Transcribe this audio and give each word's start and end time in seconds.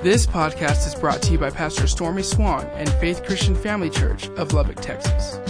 This 0.00 0.26
podcast 0.26 0.86
is 0.86 0.94
brought 0.94 1.20
to 1.22 1.32
you 1.32 1.38
by 1.38 1.50
Pastor 1.50 1.88
Stormy 1.88 2.22
Swann 2.22 2.64
and 2.74 2.88
Faith 3.00 3.24
Christian 3.24 3.56
Family 3.56 3.90
Church 3.90 4.28
of 4.36 4.52
Lubbock, 4.52 4.76
Texas. 4.76 5.40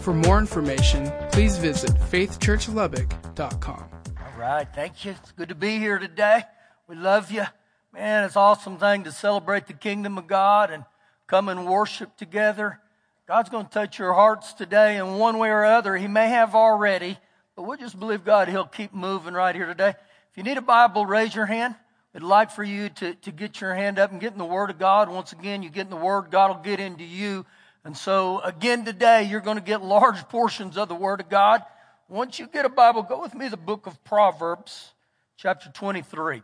For 0.00 0.14
more 0.14 0.38
information, 0.38 1.12
please 1.30 1.58
visit 1.58 1.90
faithchurchlubbock.com. 1.90 3.84
All 4.18 4.38
right, 4.40 4.66
thank 4.74 5.04
you. 5.04 5.10
It's 5.10 5.32
good 5.32 5.50
to 5.50 5.54
be 5.54 5.78
here 5.78 5.98
today. 5.98 6.44
We 6.88 6.96
love 6.96 7.30
you. 7.30 7.44
Man, 7.92 8.24
it's 8.24 8.34
an 8.34 8.40
awesome 8.40 8.78
thing 8.78 9.04
to 9.04 9.12
celebrate 9.12 9.66
the 9.66 9.74
kingdom 9.74 10.16
of 10.16 10.26
God 10.26 10.70
and 10.70 10.86
come 11.26 11.50
and 11.50 11.66
worship 11.66 12.16
together. 12.16 12.80
God's 13.26 13.50
going 13.50 13.66
to 13.66 13.70
touch 13.70 13.98
your 13.98 14.14
hearts 14.14 14.54
today 14.54 14.96
in 14.96 15.18
one 15.18 15.36
way 15.36 15.50
or 15.50 15.66
other. 15.66 15.98
He 15.98 16.08
may 16.08 16.30
have 16.30 16.54
already, 16.54 17.18
but 17.54 17.64
we'll 17.64 17.76
just 17.76 18.00
believe 18.00 18.24
God, 18.24 18.48
He'll 18.48 18.64
keep 18.64 18.94
moving 18.94 19.34
right 19.34 19.54
here 19.54 19.66
today. 19.66 19.90
If 20.30 20.36
you 20.36 20.44
need 20.44 20.56
a 20.56 20.62
Bible, 20.62 21.04
raise 21.04 21.34
your 21.34 21.44
hand. 21.44 21.74
I'd 22.18 22.24
like 22.24 22.50
for 22.50 22.64
you 22.64 22.88
to, 22.88 23.14
to 23.14 23.30
get 23.30 23.60
your 23.60 23.72
hand 23.72 24.00
up 24.00 24.10
and 24.10 24.20
get 24.20 24.32
in 24.32 24.38
the 24.38 24.44
Word 24.44 24.70
of 24.70 24.78
God. 24.80 25.08
Once 25.08 25.30
again, 25.30 25.62
you 25.62 25.70
get 25.70 25.82
in 25.82 25.90
the 25.90 25.94
Word, 25.94 26.32
God 26.32 26.48
will 26.48 26.64
get 26.64 26.80
into 26.80 27.04
you. 27.04 27.46
And 27.84 27.96
so, 27.96 28.40
again, 28.40 28.84
today, 28.84 29.22
you're 29.22 29.38
going 29.38 29.56
to 29.56 29.62
get 29.62 29.84
large 29.84 30.28
portions 30.28 30.76
of 30.76 30.88
the 30.88 30.96
Word 30.96 31.20
of 31.20 31.28
God. 31.28 31.62
Once 32.08 32.40
you 32.40 32.48
get 32.48 32.64
a 32.64 32.68
Bible, 32.68 33.04
go 33.04 33.22
with 33.22 33.36
me 33.36 33.44
to 33.44 33.52
the 33.52 33.56
book 33.56 33.86
of 33.86 34.02
Proverbs, 34.02 34.90
chapter 35.36 35.70
23. 35.70 36.42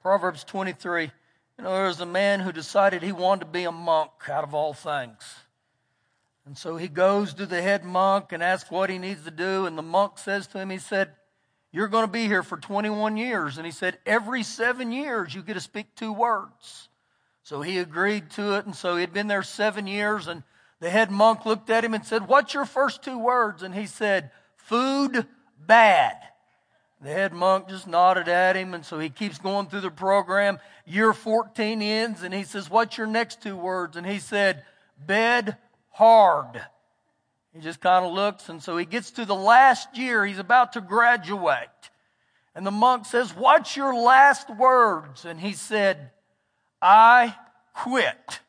Proverbs 0.00 0.44
23. 0.44 1.10
You 1.58 1.64
know, 1.64 1.72
there 1.72 1.86
was 1.86 2.00
a 2.00 2.06
man 2.06 2.38
who 2.38 2.52
decided 2.52 3.02
he 3.02 3.10
wanted 3.10 3.46
to 3.46 3.50
be 3.50 3.64
a 3.64 3.72
monk 3.72 4.12
out 4.28 4.44
of 4.44 4.54
all 4.54 4.74
things. 4.74 5.24
And 6.46 6.56
so 6.56 6.76
he 6.76 6.86
goes 6.86 7.34
to 7.34 7.46
the 7.46 7.60
head 7.60 7.82
monk 7.82 8.30
and 8.30 8.44
asks 8.44 8.70
what 8.70 8.90
he 8.90 8.98
needs 8.98 9.24
to 9.24 9.32
do. 9.32 9.66
And 9.66 9.76
the 9.76 9.82
monk 9.82 10.18
says 10.18 10.46
to 10.48 10.60
him, 10.60 10.70
he 10.70 10.78
said, 10.78 11.10
You're 11.74 11.88
going 11.88 12.06
to 12.06 12.12
be 12.12 12.28
here 12.28 12.44
for 12.44 12.56
21 12.56 13.16
years. 13.16 13.56
And 13.56 13.66
he 13.66 13.72
said, 13.72 13.98
Every 14.06 14.44
seven 14.44 14.92
years, 14.92 15.34
you 15.34 15.42
get 15.42 15.54
to 15.54 15.60
speak 15.60 15.92
two 15.96 16.12
words. 16.12 16.88
So 17.42 17.62
he 17.62 17.78
agreed 17.78 18.30
to 18.30 18.54
it. 18.54 18.64
And 18.64 18.76
so 18.76 18.94
he'd 18.94 19.12
been 19.12 19.26
there 19.26 19.42
seven 19.42 19.88
years. 19.88 20.28
And 20.28 20.44
the 20.78 20.88
head 20.88 21.10
monk 21.10 21.44
looked 21.44 21.70
at 21.70 21.84
him 21.84 21.92
and 21.92 22.06
said, 22.06 22.28
What's 22.28 22.54
your 22.54 22.64
first 22.64 23.02
two 23.02 23.18
words? 23.18 23.64
And 23.64 23.74
he 23.74 23.86
said, 23.86 24.30
Food 24.56 25.26
bad. 25.66 26.16
The 27.02 27.08
head 27.08 27.32
monk 27.32 27.68
just 27.68 27.88
nodded 27.88 28.28
at 28.28 28.54
him, 28.54 28.72
and 28.72 28.86
so 28.86 29.00
he 29.00 29.10
keeps 29.10 29.38
going 29.38 29.66
through 29.66 29.80
the 29.80 29.90
program. 29.90 30.60
Year 30.86 31.12
14 31.12 31.82
ends, 31.82 32.22
and 32.22 32.32
he 32.32 32.44
says, 32.44 32.70
What's 32.70 32.96
your 32.96 33.08
next 33.08 33.42
two 33.42 33.56
words? 33.56 33.96
And 33.96 34.06
he 34.06 34.20
said, 34.20 34.62
Bed 35.04 35.56
hard. 35.90 36.64
He 37.54 37.60
just 37.60 37.80
kind 37.80 38.04
of 38.04 38.12
looks, 38.12 38.48
and 38.48 38.60
so 38.60 38.76
he 38.76 38.84
gets 38.84 39.12
to 39.12 39.24
the 39.24 39.34
last 39.34 39.96
year. 39.96 40.26
He's 40.26 40.40
about 40.40 40.72
to 40.72 40.80
graduate. 40.80 41.68
And 42.56 42.66
the 42.66 42.72
monk 42.72 43.06
says, 43.06 43.30
What's 43.30 43.76
your 43.76 43.94
last 43.94 44.50
words? 44.50 45.24
And 45.24 45.38
he 45.38 45.52
said, 45.52 46.10
I 46.82 47.34
quit. 47.72 48.40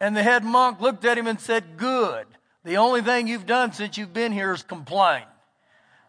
And 0.00 0.16
the 0.16 0.22
head 0.22 0.44
monk 0.44 0.80
looked 0.80 1.04
at 1.04 1.18
him 1.18 1.26
and 1.26 1.40
said, 1.40 1.76
Good. 1.76 2.26
The 2.64 2.76
only 2.76 3.02
thing 3.02 3.26
you've 3.26 3.46
done 3.46 3.72
since 3.72 3.98
you've 3.98 4.12
been 4.12 4.32
here 4.32 4.52
is 4.52 4.62
complain. 4.62 5.24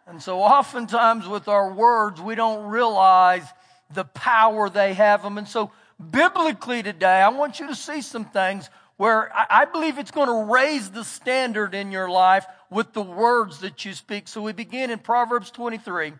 And 0.05 0.21
so 0.21 0.41
oftentimes 0.41 1.27
with 1.27 1.47
our 1.47 1.71
words, 1.71 2.21
we 2.21 2.35
don't 2.35 2.69
realize 2.69 3.45
the 3.93 4.05
power 4.05 4.69
they 4.69 4.93
have 4.93 5.23
them. 5.23 5.37
And 5.37 5.47
so 5.47 5.71
biblically 6.11 6.83
today, 6.83 7.21
I 7.21 7.29
want 7.29 7.59
you 7.59 7.67
to 7.67 7.75
see 7.75 8.01
some 8.01 8.25
things 8.25 8.69
where 8.99 9.31
I 9.33 9.63
believe 9.63 9.97
it's 9.97 10.11
going 10.11 10.27
to 10.27 10.51
raise 10.51 10.91
the 10.91 11.05
standard 11.05 11.73
in 11.73 11.91
your 11.91 12.09
life 12.09 12.45
with 12.69 12.91
the 12.91 13.01
words 13.01 13.59
that 13.59 13.85
you 13.85 13.93
speak. 13.93 14.27
So 14.27 14.41
we 14.41 14.51
begin 14.51 14.91
in 14.91 14.99
Proverbs 14.99 15.51
23, 15.51 16.11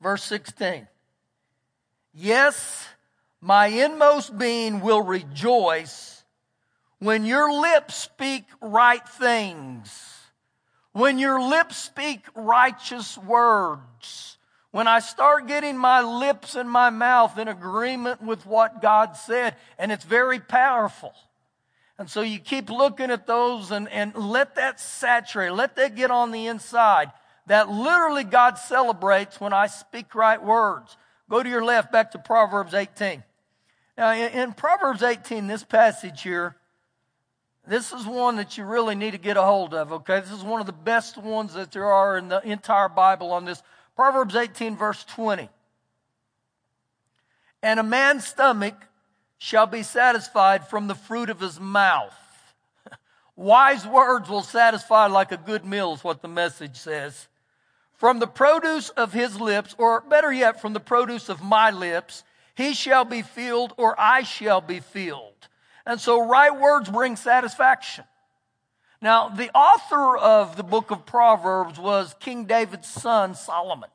verse 0.00 0.22
16. 0.22 0.86
Yes, 2.14 2.86
my 3.40 3.66
inmost 3.66 4.38
being 4.38 4.80
will 4.80 5.02
rejoice 5.02 6.22
when 7.00 7.26
your 7.26 7.52
lips 7.60 7.96
speak 7.96 8.44
right 8.60 9.06
things 9.08 10.18
when 10.92 11.18
your 11.18 11.40
lips 11.40 11.76
speak 11.76 12.22
righteous 12.34 13.16
words, 13.18 14.36
when 14.70 14.88
I 14.88 14.98
start 14.98 15.46
getting 15.46 15.76
my 15.76 16.00
lips 16.00 16.54
and 16.56 16.68
my 16.68 16.90
mouth 16.90 17.38
in 17.38 17.46
agreement 17.46 18.22
with 18.22 18.44
what 18.46 18.82
God 18.82 19.16
said, 19.16 19.54
and 19.78 19.92
it's 19.92 20.04
very 20.04 20.40
powerful. 20.40 21.12
And 21.98 22.08
so 22.08 22.20
you 22.20 22.38
keep 22.38 22.70
looking 22.70 23.10
at 23.10 23.26
those 23.26 23.72
and, 23.72 23.88
and 23.88 24.14
let 24.14 24.54
that 24.54 24.78
saturate, 24.78 25.52
let 25.52 25.76
that 25.76 25.96
get 25.96 26.10
on 26.10 26.30
the 26.30 26.46
inside. 26.46 27.10
That 27.46 27.68
literally 27.68 28.24
God 28.24 28.58
celebrates 28.58 29.40
when 29.40 29.52
I 29.52 29.66
speak 29.66 30.14
right 30.14 30.42
words. 30.42 30.96
Go 31.28 31.42
to 31.42 31.48
your 31.48 31.64
left, 31.64 31.90
back 31.90 32.12
to 32.12 32.18
Proverbs 32.18 32.72
18. 32.72 33.24
Now, 33.96 34.12
in, 34.12 34.32
in 34.32 34.52
Proverbs 34.52 35.02
18, 35.02 35.48
this 35.48 35.64
passage 35.64 36.22
here, 36.22 36.56
this 37.66 37.92
is 37.92 38.06
one 38.06 38.36
that 38.36 38.56
you 38.56 38.64
really 38.64 38.94
need 38.94 39.10
to 39.10 39.18
get 39.18 39.36
a 39.36 39.42
hold 39.42 39.74
of, 39.74 39.92
okay? 39.92 40.20
This 40.20 40.30
is 40.30 40.42
one 40.42 40.60
of 40.60 40.66
the 40.66 40.72
best 40.72 41.18
ones 41.18 41.54
that 41.54 41.72
there 41.72 41.84
are 41.84 42.16
in 42.16 42.28
the 42.28 42.40
entire 42.48 42.88
Bible 42.88 43.32
on 43.32 43.44
this. 43.44 43.62
Proverbs 43.96 44.36
18, 44.36 44.76
verse 44.76 45.04
20. 45.04 45.50
And 47.62 47.80
a 47.80 47.82
man's 47.82 48.26
stomach 48.26 48.74
shall 49.38 49.66
be 49.66 49.82
satisfied 49.82 50.66
from 50.68 50.88
the 50.88 50.94
fruit 50.94 51.30
of 51.30 51.40
his 51.40 51.58
mouth. 51.58 52.14
Wise 53.36 53.86
words 53.86 54.28
will 54.28 54.42
satisfy 54.42 55.06
like 55.06 55.32
a 55.32 55.36
good 55.36 55.64
meal, 55.64 55.94
is 55.94 56.04
what 56.04 56.20
the 56.22 56.28
message 56.28 56.76
says. 56.76 57.28
From 57.94 58.18
the 58.18 58.26
produce 58.26 58.90
of 58.90 59.12
his 59.12 59.40
lips, 59.40 59.74
or 59.78 60.02
better 60.02 60.32
yet, 60.32 60.60
from 60.60 60.72
the 60.72 60.80
produce 60.80 61.28
of 61.28 61.42
my 61.42 61.70
lips, 61.70 62.24
he 62.54 62.74
shall 62.74 63.04
be 63.04 63.22
filled, 63.22 63.72
or 63.76 63.98
I 63.98 64.22
shall 64.22 64.60
be 64.60 64.80
filled. 64.80 65.48
And 65.86 66.00
so 66.00 66.24
right 66.24 66.54
words 66.54 66.90
bring 66.90 67.16
satisfaction. 67.16 68.04
Now, 69.00 69.28
the 69.28 69.50
author 69.56 70.16
of 70.16 70.56
the 70.56 70.64
book 70.64 70.90
of 70.90 71.06
Proverbs 71.06 71.78
was 71.78 72.14
King 72.18 72.46
David's 72.46 72.88
son, 72.88 73.34
Solomon. 73.34 73.90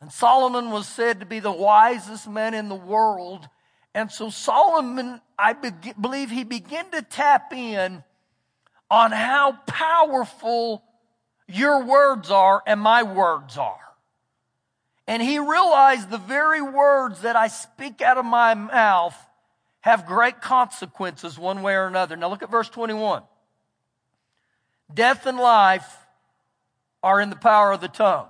And 0.00 0.12
Solomon 0.12 0.70
was 0.70 0.86
said 0.86 1.20
to 1.20 1.26
be 1.26 1.40
the 1.40 1.52
wisest 1.52 2.28
man 2.28 2.54
in 2.54 2.68
the 2.68 2.74
world. 2.74 3.48
And 3.94 4.10
so 4.10 4.30
Solomon, 4.30 5.20
I 5.38 5.52
be- 5.52 5.92
believe 6.00 6.30
he 6.30 6.44
began 6.44 6.90
to 6.92 7.02
tap 7.02 7.52
in 7.52 8.02
on 8.90 9.12
how 9.12 9.52
powerful 9.66 10.82
your 11.46 11.84
words 11.84 12.30
are 12.30 12.62
and 12.66 12.80
my 12.80 13.02
words 13.02 13.58
are. 13.58 13.78
And 15.06 15.22
he 15.22 15.38
realized 15.38 16.10
the 16.10 16.18
very 16.18 16.62
words 16.62 17.22
that 17.22 17.36
I 17.36 17.48
speak 17.48 18.00
out 18.00 18.18
of 18.18 18.24
my 18.24 18.54
mouth 18.54 19.16
have 19.80 20.06
great 20.06 20.40
consequences 20.40 21.38
one 21.38 21.62
way 21.62 21.74
or 21.74 21.86
another. 21.86 22.16
Now 22.16 22.28
look 22.28 22.42
at 22.42 22.50
verse 22.50 22.68
21. 22.68 23.22
Death 24.94 25.26
and 25.26 25.38
life 25.38 25.96
are 27.02 27.20
in 27.20 27.30
the 27.30 27.36
power 27.36 27.72
of 27.72 27.80
the 27.80 27.88
tongue. 27.88 28.28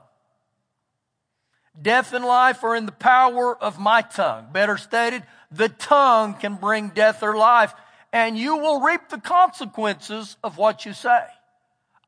Death 1.81 2.13
and 2.13 2.25
life 2.25 2.65
are 2.65 2.77
in 2.77 2.87
the 2.87 2.93
power 2.93 3.57
of 3.57 3.79
my 3.79 4.03
tongue. 4.03 4.47
Better 4.53 4.77
stated, 4.77 5.23
the 5.55 5.69
tongue 5.69 6.35
can 6.35 6.57
bring 6.57 6.89
death 6.89 7.23
or 7.23 7.37
life, 7.37 7.75
and 8.13 8.37
you 8.37 8.57
will 8.57 8.81
reap 8.81 9.09
the 9.09 9.21
consequences 9.21 10.37
of 10.43 10.59
what 10.59 10.85
you 10.85 10.93
say. 10.93 11.25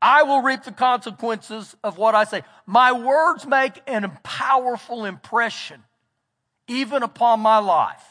I 0.01 0.23
will 0.23 0.41
reap 0.41 0.63
the 0.63 0.71
consequences 0.71 1.75
of 1.83 1.97
what 1.97 2.15
I 2.15 2.25
say. 2.25 2.43
My 2.65 2.91
words 2.91 3.47
make 3.47 3.81
an 3.87 4.11
powerful 4.23 5.05
impression, 5.05 5.83
even 6.67 7.01
upon 7.01 7.39
my 7.39 7.57
life. 7.59 8.03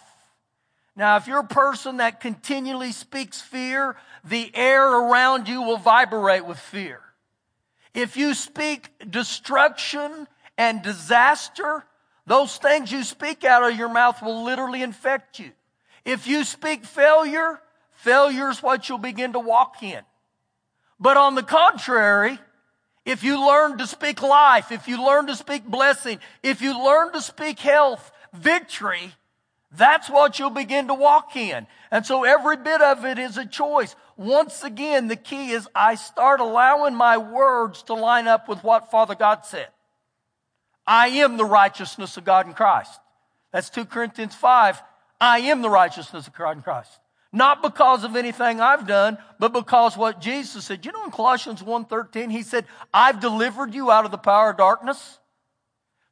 Now, 0.96 1.16
if 1.16 1.26
you're 1.26 1.40
a 1.40 1.44
person 1.44 1.96
that 1.96 2.20
continually 2.20 2.92
speaks 2.92 3.40
fear, 3.40 3.96
the 4.24 4.50
air 4.54 4.88
around 4.88 5.48
you 5.48 5.62
will 5.62 5.76
vibrate 5.76 6.46
with 6.46 6.58
fear. 6.58 7.00
If 7.94 8.16
you 8.16 8.34
speak 8.34 8.90
destruction 9.08 10.26
and 10.56 10.82
disaster, 10.82 11.84
those 12.26 12.56
things 12.56 12.90
you 12.90 13.04
speak 13.04 13.44
out 13.44 13.70
of 13.70 13.76
your 13.76 13.88
mouth 13.88 14.22
will 14.22 14.44
literally 14.44 14.82
infect 14.82 15.38
you. 15.38 15.50
If 16.04 16.26
you 16.26 16.44
speak 16.44 16.84
failure, 16.84 17.60
failure 17.92 18.50
is 18.50 18.62
what 18.62 18.88
you'll 18.88 18.98
begin 18.98 19.32
to 19.34 19.40
walk 19.40 19.82
in. 19.82 20.02
But 20.98 21.16
on 21.16 21.34
the 21.34 21.42
contrary, 21.42 22.38
if 23.04 23.22
you 23.22 23.46
learn 23.46 23.78
to 23.78 23.86
speak 23.86 24.22
life, 24.22 24.72
if 24.72 24.88
you 24.88 25.04
learn 25.04 25.26
to 25.26 25.36
speak 25.36 25.66
blessing, 25.66 26.18
if 26.42 26.62
you 26.62 26.82
learn 26.82 27.12
to 27.12 27.20
speak 27.20 27.58
health, 27.58 28.10
victory, 28.32 29.12
that's 29.76 30.08
what 30.08 30.38
you'll 30.38 30.50
begin 30.50 30.88
to 30.88 30.94
walk 30.94 31.36
in. 31.36 31.66
And 31.90 32.06
so 32.06 32.24
every 32.24 32.56
bit 32.56 32.80
of 32.80 33.04
it 33.04 33.18
is 33.18 33.36
a 33.36 33.44
choice. 33.44 33.94
Once 34.16 34.62
again, 34.62 35.08
the 35.08 35.16
key 35.16 35.50
is 35.50 35.68
I 35.74 35.96
start 35.96 36.40
allowing 36.40 36.94
my 36.94 37.18
words 37.18 37.82
to 37.84 37.94
line 37.94 38.28
up 38.28 38.48
with 38.48 38.62
what 38.62 38.90
Father 38.90 39.14
God 39.14 39.44
said. 39.44 39.68
I 40.86 41.08
am 41.08 41.36
the 41.36 41.44
righteousness 41.44 42.16
of 42.16 42.24
God 42.24 42.46
in 42.46 42.54
Christ. 42.54 43.00
That's 43.52 43.70
2 43.70 43.86
Corinthians 43.86 44.34
5. 44.34 44.82
I 45.20 45.38
am 45.40 45.62
the 45.62 45.70
righteousness 45.70 46.26
of 46.26 46.34
God 46.34 46.56
in 46.56 46.62
Christ. 46.62 46.90
Not 47.32 47.62
because 47.62 48.04
of 48.04 48.14
anything 48.14 48.60
I've 48.60 48.86
done, 48.86 49.18
but 49.38 49.52
because 49.52 49.96
what 49.96 50.20
Jesus 50.20 50.66
said. 50.66 50.84
You 50.84 50.92
know 50.92 51.04
in 51.04 51.10
Colossians 51.10 51.62
1.13, 51.62 52.30
he 52.30 52.42
said, 52.42 52.64
I've 52.92 53.20
delivered 53.20 53.74
you 53.74 53.90
out 53.90 54.04
of 54.04 54.10
the 54.10 54.18
power 54.18 54.50
of 54.50 54.56
darkness. 54.56 55.18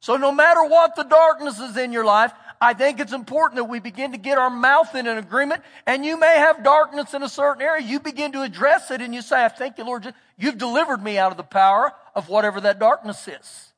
So 0.01 0.17
no 0.17 0.33
matter 0.33 0.65
what 0.65 0.95
the 0.95 1.03
darkness 1.03 1.59
is 1.59 1.77
in 1.77 1.93
your 1.93 2.03
life, 2.03 2.33
I 2.59 2.73
think 2.73 2.99
it's 2.99 3.13
important 3.13 3.55
that 3.57 3.65
we 3.65 3.79
begin 3.79 4.11
to 4.13 4.17
get 4.17 4.37
our 4.37 4.49
mouth 4.49 4.95
in 4.95 5.07
an 5.07 5.17
agreement. 5.17 5.63
And 5.85 6.03
you 6.05 6.17
may 6.17 6.37
have 6.37 6.63
darkness 6.63 7.13
in 7.13 7.23
a 7.23 7.29
certain 7.29 7.61
area. 7.61 7.85
You 7.85 7.99
begin 7.99 8.31
to 8.33 8.41
address 8.41 8.91
it 8.91 9.01
and 9.01 9.13
you 9.13 9.21
say, 9.21 9.43
I 9.43 9.49
thank 9.49 9.77
you, 9.77 9.85
Lord. 9.85 10.13
You've 10.37 10.57
delivered 10.57 11.03
me 11.03 11.17
out 11.17 11.31
of 11.31 11.37
the 11.37 11.43
power 11.43 11.93
of 12.15 12.29
whatever 12.29 12.61
that 12.61 12.79
darkness 12.79 13.27
is. 13.27 13.72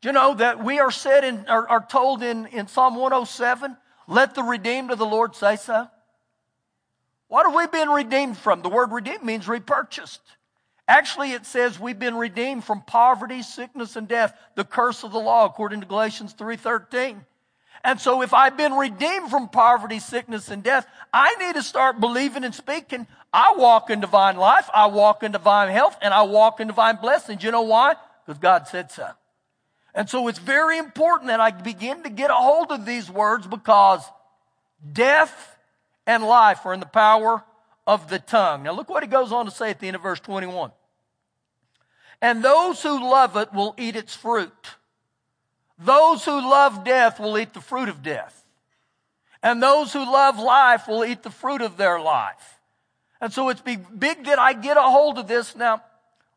Do 0.00 0.08
you 0.08 0.12
know 0.12 0.34
that 0.34 0.62
we 0.62 0.78
are 0.78 0.90
said 0.90 1.24
in, 1.24 1.46
are, 1.48 1.68
are 1.68 1.84
told 1.84 2.22
in, 2.22 2.46
in 2.46 2.68
Psalm 2.68 2.94
107, 2.94 3.76
let 4.06 4.34
the 4.34 4.42
redeemed 4.42 4.90
of 4.90 4.98
the 4.98 5.06
Lord 5.06 5.34
say 5.34 5.56
so? 5.56 5.88
What 7.26 7.46
have 7.46 7.54
we 7.54 7.66
been 7.66 7.90
redeemed 7.90 8.38
from? 8.38 8.62
The 8.62 8.68
word 8.68 8.92
redeemed 8.92 9.22
means 9.22 9.48
repurchased. 9.48 10.22
Actually, 10.86 11.32
it 11.32 11.44
says 11.44 11.78
we've 11.78 11.98
been 11.98 12.16
redeemed 12.16 12.64
from 12.64 12.80
poverty, 12.80 13.42
sickness, 13.42 13.96
and 13.96 14.08
death, 14.08 14.34
the 14.54 14.64
curse 14.64 15.04
of 15.04 15.12
the 15.12 15.18
law, 15.18 15.44
according 15.44 15.80
to 15.80 15.86
Galatians 15.86 16.32
3.13. 16.32 17.18
And 17.84 18.00
so 18.00 18.22
if 18.22 18.32
I've 18.32 18.56
been 18.56 18.72
redeemed 18.72 19.30
from 19.30 19.48
poverty, 19.48 19.98
sickness, 19.98 20.48
and 20.48 20.62
death, 20.62 20.86
I 21.12 21.34
need 21.34 21.54
to 21.54 21.62
start 21.62 22.00
believing 22.00 22.44
and 22.44 22.54
speaking. 22.54 23.06
I 23.32 23.54
walk 23.56 23.90
in 23.90 24.00
divine 24.00 24.36
life, 24.36 24.70
I 24.72 24.86
walk 24.86 25.22
in 25.22 25.32
divine 25.32 25.70
health, 25.70 25.96
and 26.00 26.14
I 26.14 26.22
walk 26.22 26.60
in 26.60 26.68
divine 26.68 26.96
blessings. 26.96 27.42
You 27.42 27.50
know 27.50 27.62
why? 27.62 27.94
Because 28.24 28.40
God 28.40 28.66
said 28.66 28.90
so. 28.90 29.10
And 29.98 30.08
so 30.08 30.28
it's 30.28 30.38
very 30.38 30.78
important 30.78 31.26
that 31.26 31.40
I 31.40 31.50
begin 31.50 32.04
to 32.04 32.08
get 32.08 32.30
a 32.30 32.34
hold 32.34 32.70
of 32.70 32.86
these 32.86 33.10
words 33.10 33.48
because 33.48 34.00
death 34.92 35.58
and 36.06 36.22
life 36.22 36.64
are 36.64 36.72
in 36.72 36.78
the 36.78 36.86
power 36.86 37.42
of 37.84 38.08
the 38.08 38.20
tongue. 38.20 38.62
Now 38.62 38.74
look 38.74 38.88
what 38.88 39.02
he 39.02 39.08
goes 39.08 39.32
on 39.32 39.46
to 39.46 39.50
say 39.50 39.70
at 39.70 39.80
the 39.80 39.88
end 39.88 39.96
of 39.96 40.02
verse 40.02 40.20
21. 40.20 40.70
And 42.22 42.44
those 42.44 42.80
who 42.80 43.10
love 43.10 43.36
it 43.36 43.52
will 43.52 43.74
eat 43.76 43.96
its 43.96 44.14
fruit. 44.14 44.76
Those 45.80 46.24
who 46.24 46.48
love 46.48 46.84
death 46.84 47.18
will 47.18 47.36
eat 47.36 47.52
the 47.52 47.60
fruit 47.60 47.88
of 47.88 48.00
death. 48.00 48.44
And 49.42 49.60
those 49.60 49.92
who 49.92 50.04
love 50.04 50.38
life 50.38 50.86
will 50.86 51.04
eat 51.04 51.24
the 51.24 51.30
fruit 51.30 51.60
of 51.60 51.76
their 51.76 51.98
life. 51.98 52.60
And 53.20 53.32
so 53.32 53.48
it's 53.48 53.62
big 53.62 54.26
that 54.26 54.38
I 54.38 54.52
get 54.52 54.76
a 54.76 54.82
hold 54.82 55.18
of 55.18 55.26
this. 55.26 55.56
Now, 55.56 55.82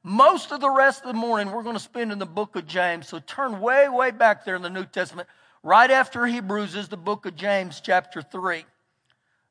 most 0.04 0.52
of 0.52 0.62
the 0.62 0.70
rest 0.70 1.02
of 1.02 1.08
the 1.08 1.14
morning 1.14 1.52
we're 1.52 1.64
going 1.64 1.76
to 1.76 1.82
spend 1.82 2.12
in 2.12 2.20
the 2.20 2.26
book 2.26 2.56
of 2.56 2.66
James. 2.66 3.08
So 3.08 3.20
turn 3.20 3.60
way, 3.60 3.88
way 3.88 4.12
back 4.12 4.46
there 4.46 4.56
in 4.56 4.62
the 4.62 4.70
New 4.70 4.86
Testament. 4.86 5.28
Right 5.64 5.92
after 5.92 6.26
Hebrews 6.26 6.76
is 6.76 6.88
the 6.88 6.98
book 6.98 7.26
of 7.26 7.36
James, 7.36 7.82
chapter 7.82 8.22
3. 8.22 8.66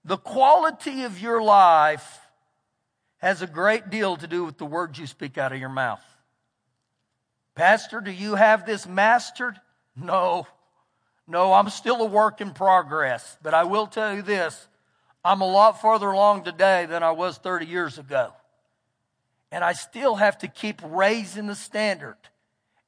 The 0.05 0.17
quality 0.17 1.05
of 1.05 1.21
your 1.21 1.41
life 1.43 2.19
has 3.19 3.43
a 3.43 3.47
great 3.47 3.91
deal 3.91 4.17
to 4.17 4.27
do 4.27 4.45
with 4.45 4.59
the 4.59 4.67
words 4.67 4.99
you 4.99 5.07
speak 5.07 5.39
out 5.39 5.53
of 5.53 5.61
your 5.61 5.69
mouth. 5.69 6.03
Pastor, 7.55 8.01
do 8.01 8.11
you 8.11 8.35
have 8.35 8.67
this 8.67 8.87
mastered? 8.87 9.61
No. 9.95 10.47
No, 11.29 11.53
I'm 11.53 11.69
still 11.69 12.01
a 12.01 12.07
work 12.07 12.41
in 12.41 12.51
progress. 12.51 13.37
But 13.43 13.55
I 13.55 13.65
will 13.65 13.87
tell 13.87 14.15
you 14.15 14.23
this 14.23 14.67
I'm 15.25 15.43
a 15.43 15.47
lot 15.47 15.81
farther 15.81 16.09
along 16.09 16.45
today 16.45 16.87
than 16.87 17.03
I 17.03 17.13
was 17.13 17.39
30 17.39 17.67
years 17.67 17.99
ago. 17.99 18.33
And 19.53 19.65
I 19.65 19.73
still 19.73 20.17
have 20.17 20.39
to 20.39 20.49
keep 20.49 20.81
raising 20.85 21.47
the 21.47 21.55
standard. 21.55 22.17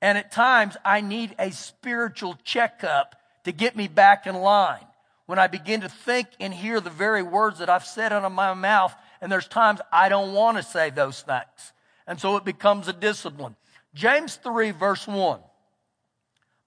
And 0.01 0.19
at 0.19 0.33
times, 0.33 0.77
I 0.85 1.01
need 1.01 1.35
a 1.39 1.51
spiritual 1.51 2.37
checkup 2.45 3.17
to 3.45 3.53
get 3.53 3.77
me 3.77 3.89
back 3.89 4.27
in 4.27 4.35
line 4.37 4.87
when 5.27 5.39
I 5.39 5.47
begin 5.47 5.81
to 5.81 5.89
think 5.89 6.29
and 6.41 6.53
hear 6.53 6.81
the 6.81 6.91
very 6.91 7.23
words 7.23 7.61
that 7.61 7.71
I've 7.71 7.85
said 7.85 8.13
out 8.13 8.25
of 8.25 8.33
my 8.33 8.55
mouth, 8.55 8.95
and 9.21 9.31
there's 9.31 9.49
times 9.49 9.81
I 9.93 10.09
don't 10.09 10.35
want 10.35 10.57
to 10.57 10.63
say 10.63 10.91
those 10.91 11.23
things. 11.23 11.73
And 12.07 12.21
so 12.21 12.37
it 12.37 12.45
becomes 12.45 12.89
a 12.89 12.93
discipline. 12.93 13.57
James 13.95 14.37
3, 14.37 14.73
verse 14.73 15.07
1. 15.07 15.41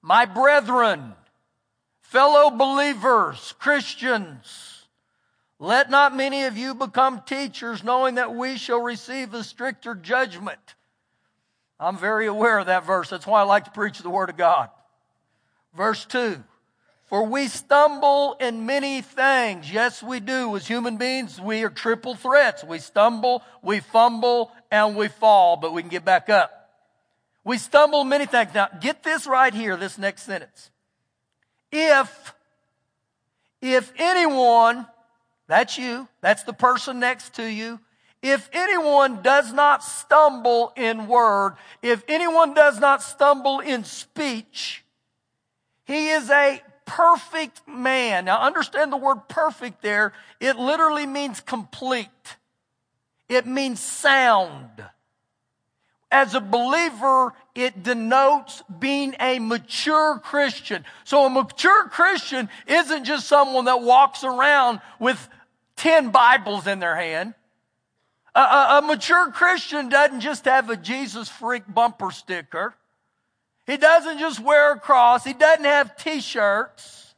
My 0.01 0.25
brethren, 0.25 1.13
fellow 2.01 2.51
believers, 2.51 3.53
Christians, 3.59 4.74
let 5.59 5.89
not 5.89 6.15
many 6.15 6.43
of 6.43 6.57
you 6.57 6.75
become 6.75 7.21
teachers, 7.25 7.83
knowing 7.83 8.15
that 8.15 8.35
we 8.35 8.57
shall 8.57 8.81
receive 8.81 9.33
a 9.33 9.43
stricter 9.43 9.95
judgment. 9.95 10.75
I'm 11.79 11.97
very 11.97 12.27
aware 12.27 12.59
of 12.59 12.67
that 12.67 12.85
verse. 12.85 13.09
That's 13.09 13.27
why 13.27 13.41
I 13.41 13.43
like 13.43 13.65
to 13.65 13.71
preach 13.71 13.99
the 13.99 14.09
Word 14.09 14.29
of 14.29 14.37
God. 14.37 14.69
Verse 15.73 16.05
2 16.05 16.43
for 17.05 17.23
we 17.23 17.47
stumble 17.47 18.35
in 18.39 18.65
many 18.65 19.01
things. 19.01 19.71
Yes, 19.71 20.01
we 20.01 20.19
do. 20.19 20.55
As 20.55 20.67
human 20.67 20.97
beings, 20.97 21.39
we 21.39 21.63
are 21.63 21.69
triple 21.69 22.15
threats. 22.15 22.63
We 22.63 22.79
stumble, 22.79 23.43
we 23.61 23.79
fumble, 23.79 24.51
and 24.71 24.95
we 24.95 25.07
fall, 25.07 25.55
but 25.55 25.71
we 25.71 25.83
can 25.83 25.89
get 25.89 26.03
back 26.03 26.29
up. 26.29 26.51
We 27.43 27.59
stumble 27.59 28.03
many 28.03 28.25
things. 28.25 28.55
Now, 28.55 28.69
get 28.81 29.03
this 29.03 29.27
right 29.27 29.53
here, 29.53 29.77
this 29.77 29.99
next 29.99 30.23
sentence. 30.23 30.71
If, 31.71 32.33
if 33.61 33.93
anyone, 33.97 34.87
that's 35.47 35.77
you, 35.77 36.07
that's 36.21 36.43
the 36.43 36.53
person 36.53 36.99
next 36.99 37.35
to 37.35 37.43
you, 37.43 37.79
if 38.21 38.49
anyone 38.53 39.21
does 39.21 39.53
not 39.53 39.83
stumble 39.83 40.73
in 40.75 41.07
word, 41.07 41.57
if 41.81 42.03
anyone 42.07 42.53
does 42.55 42.79
not 42.79 43.03
stumble 43.03 43.59
in 43.59 43.83
speech, 43.83 44.83
he 45.85 46.09
is 46.09 46.31
a 46.31 46.61
perfect 46.85 47.67
man. 47.67 48.25
Now 48.25 48.41
understand 48.41 48.91
the 48.91 48.97
word 48.97 49.27
perfect 49.27 49.81
there. 49.81 50.13
It 50.39 50.57
literally 50.57 51.05
means 51.05 51.39
complete. 51.39 52.09
It 53.29 53.45
means 53.45 53.79
sound. 53.79 54.69
As 56.11 56.35
a 56.35 56.39
believer, 56.39 57.33
it 57.55 57.83
denotes 57.83 58.63
being 58.79 59.15
a 59.19 59.39
mature 59.39 60.19
Christian. 60.19 60.85
So 61.03 61.25
a 61.25 61.29
mature 61.29 61.89
Christian 61.89 62.49
isn't 62.67 63.05
just 63.05 63.27
someone 63.27 63.65
that 63.65 63.81
walks 63.81 64.23
around 64.23 64.81
with 64.99 65.27
10 65.77 66.11
Bibles 66.11 66.67
in 66.67 66.79
their 66.79 66.95
hand. 66.95 67.33
A, 68.35 68.39
a, 68.39 68.77
a 68.77 68.81
mature 68.81 69.31
Christian 69.31 69.89
doesn't 69.89 70.21
just 70.21 70.45
have 70.45 70.69
a 70.69 70.77
Jesus 70.77 71.27
freak 71.27 71.63
bumper 71.67 72.11
sticker. 72.11 72.75
He 73.65 73.77
doesn't 73.77 74.19
just 74.19 74.39
wear 74.39 74.73
a 74.73 74.79
cross. 74.79 75.23
He 75.23 75.33
doesn't 75.33 75.65
have 75.65 75.97
t-shirts. 75.97 77.15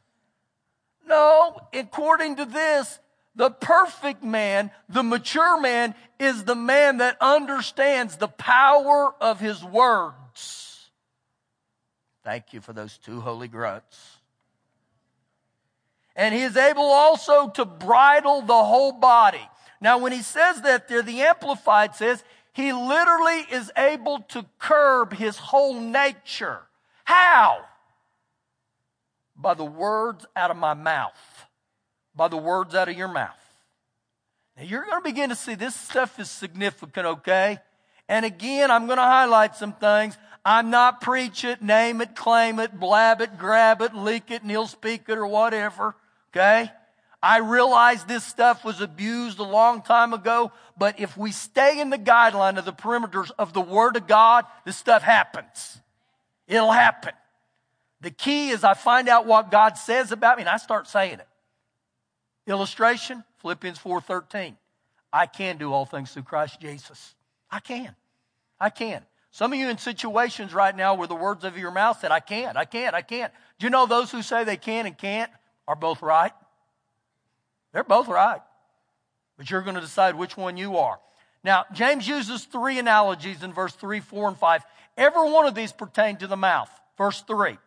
No, 1.06 1.58
according 1.72 2.36
to 2.36 2.44
this, 2.44 2.98
the 3.34 3.50
perfect 3.50 4.22
man, 4.22 4.70
the 4.88 5.02
mature 5.02 5.60
man, 5.60 5.94
is 6.18 6.44
the 6.44 6.54
man 6.54 6.98
that 6.98 7.16
understands 7.20 8.16
the 8.16 8.28
power 8.28 9.14
of 9.20 9.40
his 9.40 9.62
words. 9.62 10.90
Thank 12.24 12.52
you 12.52 12.60
for 12.60 12.72
those 12.72 12.98
two 12.98 13.20
holy 13.20 13.48
grunts. 13.48 14.16
And 16.16 16.34
he 16.34 16.42
is 16.42 16.56
able 16.56 16.82
also 16.82 17.48
to 17.50 17.64
bridle 17.64 18.42
the 18.42 18.64
whole 18.64 18.92
body. 18.92 19.48
Now, 19.80 19.98
when 19.98 20.10
he 20.10 20.22
says 20.22 20.62
that 20.62 20.88
there, 20.88 21.02
the 21.02 21.20
Amplified 21.22 21.94
says 21.94 22.24
he 22.52 22.72
literally 22.72 23.46
is 23.52 23.70
able 23.76 24.20
to 24.30 24.44
curb 24.58 25.14
his 25.14 25.36
whole 25.36 25.80
nature. 25.80 26.58
How? 27.04 27.64
By 29.36 29.54
the 29.54 29.64
words 29.64 30.26
out 30.34 30.50
of 30.50 30.56
my 30.56 30.74
mouth. 30.74 31.46
By 32.16 32.26
the 32.26 32.36
words 32.36 32.74
out 32.74 32.88
of 32.88 32.96
your 32.96 33.06
mouth. 33.06 33.47
Now 34.58 34.64
you're 34.64 34.84
going 34.84 35.00
to 35.00 35.08
begin 35.08 35.28
to 35.28 35.36
see 35.36 35.54
this 35.54 35.74
stuff 35.74 36.18
is 36.18 36.28
significant, 36.28 37.06
okay? 37.06 37.60
And 38.08 38.24
again, 38.24 38.70
I'm 38.70 38.86
going 38.86 38.98
to 38.98 39.04
highlight 39.04 39.54
some 39.54 39.72
things. 39.72 40.18
I'm 40.44 40.70
not 40.70 41.00
preach 41.00 41.44
it, 41.44 41.62
name 41.62 42.00
it, 42.00 42.16
claim 42.16 42.58
it, 42.58 42.78
blab 42.78 43.20
it, 43.20 43.38
grab 43.38 43.82
it, 43.82 43.94
leak 43.94 44.30
it, 44.30 44.42
and 44.42 44.50
he'll 44.50 44.66
speak 44.66 45.02
it 45.08 45.16
or 45.16 45.26
whatever, 45.26 45.94
okay? 46.30 46.72
I 47.22 47.38
realize 47.38 48.04
this 48.04 48.24
stuff 48.24 48.64
was 48.64 48.80
abused 48.80 49.38
a 49.38 49.44
long 49.44 49.82
time 49.82 50.12
ago, 50.12 50.50
but 50.76 50.98
if 50.98 51.16
we 51.16 51.32
stay 51.32 51.80
in 51.80 51.90
the 51.90 51.98
guideline 51.98 52.58
of 52.58 52.64
the 52.64 52.72
perimeters 52.72 53.30
of 53.38 53.52
the 53.52 53.60
Word 53.60 53.96
of 53.96 54.06
God, 54.06 54.44
this 54.64 54.76
stuff 54.76 55.02
happens. 55.02 55.78
It'll 56.46 56.72
happen. 56.72 57.12
The 58.00 58.10
key 58.10 58.50
is 58.50 58.64
I 58.64 58.74
find 58.74 59.08
out 59.08 59.26
what 59.26 59.50
God 59.50 59.76
says 59.76 60.12
about 60.12 60.38
me 60.38 60.42
and 60.42 60.48
I 60.48 60.56
start 60.56 60.88
saying 60.88 61.14
it. 61.14 61.27
Illustration, 62.48 63.24
Philippians 63.38 63.78
4:13. 63.78 64.56
I 65.12 65.26
can 65.26 65.56
do 65.56 65.72
all 65.72 65.86
things 65.86 66.12
through 66.12 66.24
Christ 66.24 66.60
Jesus. 66.60 67.14
I 67.50 67.60
can. 67.60 67.94
I 68.60 68.70
can. 68.70 69.04
Some 69.30 69.52
of 69.52 69.58
you 69.58 69.68
in 69.68 69.78
situations 69.78 70.52
right 70.52 70.74
now 70.74 70.94
where 70.94 71.06
the 71.06 71.14
words 71.14 71.44
of 71.44 71.56
your 71.56 71.70
mouth 71.70 72.00
said, 72.00 72.10
I 72.10 72.20
can't, 72.20 72.56
I 72.56 72.64
can't, 72.64 72.94
I 72.94 73.02
can't. 73.02 73.32
Do 73.58 73.66
you 73.66 73.70
know 73.70 73.86
those 73.86 74.10
who 74.10 74.22
say 74.22 74.44
they 74.44 74.56
can 74.56 74.86
and 74.86 74.96
can't 74.96 75.30
are 75.66 75.76
both 75.76 76.02
right? 76.02 76.32
They're 77.72 77.84
both 77.84 78.08
right. 78.08 78.40
But 79.36 79.50
you're 79.50 79.62
going 79.62 79.76
to 79.76 79.80
decide 79.80 80.14
which 80.14 80.36
one 80.36 80.56
you 80.56 80.78
are. 80.78 80.98
Now, 81.44 81.66
James 81.72 82.08
uses 82.08 82.44
three 82.44 82.78
analogies 82.78 83.42
in 83.42 83.52
verse 83.52 83.74
3, 83.74 84.00
4, 84.00 84.28
and 84.28 84.36
5. 84.36 84.62
Every 84.96 85.30
one 85.30 85.46
of 85.46 85.54
these 85.54 85.72
pertain 85.72 86.16
to 86.16 86.26
the 86.26 86.36
mouth. 86.36 86.70
Verse 86.96 87.22
3. 87.22 87.58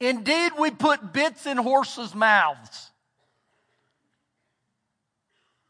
Indeed, 0.00 0.52
we 0.58 0.70
put 0.70 1.12
bits 1.12 1.46
in 1.46 1.56
horses' 1.56 2.14
mouths. 2.14 2.90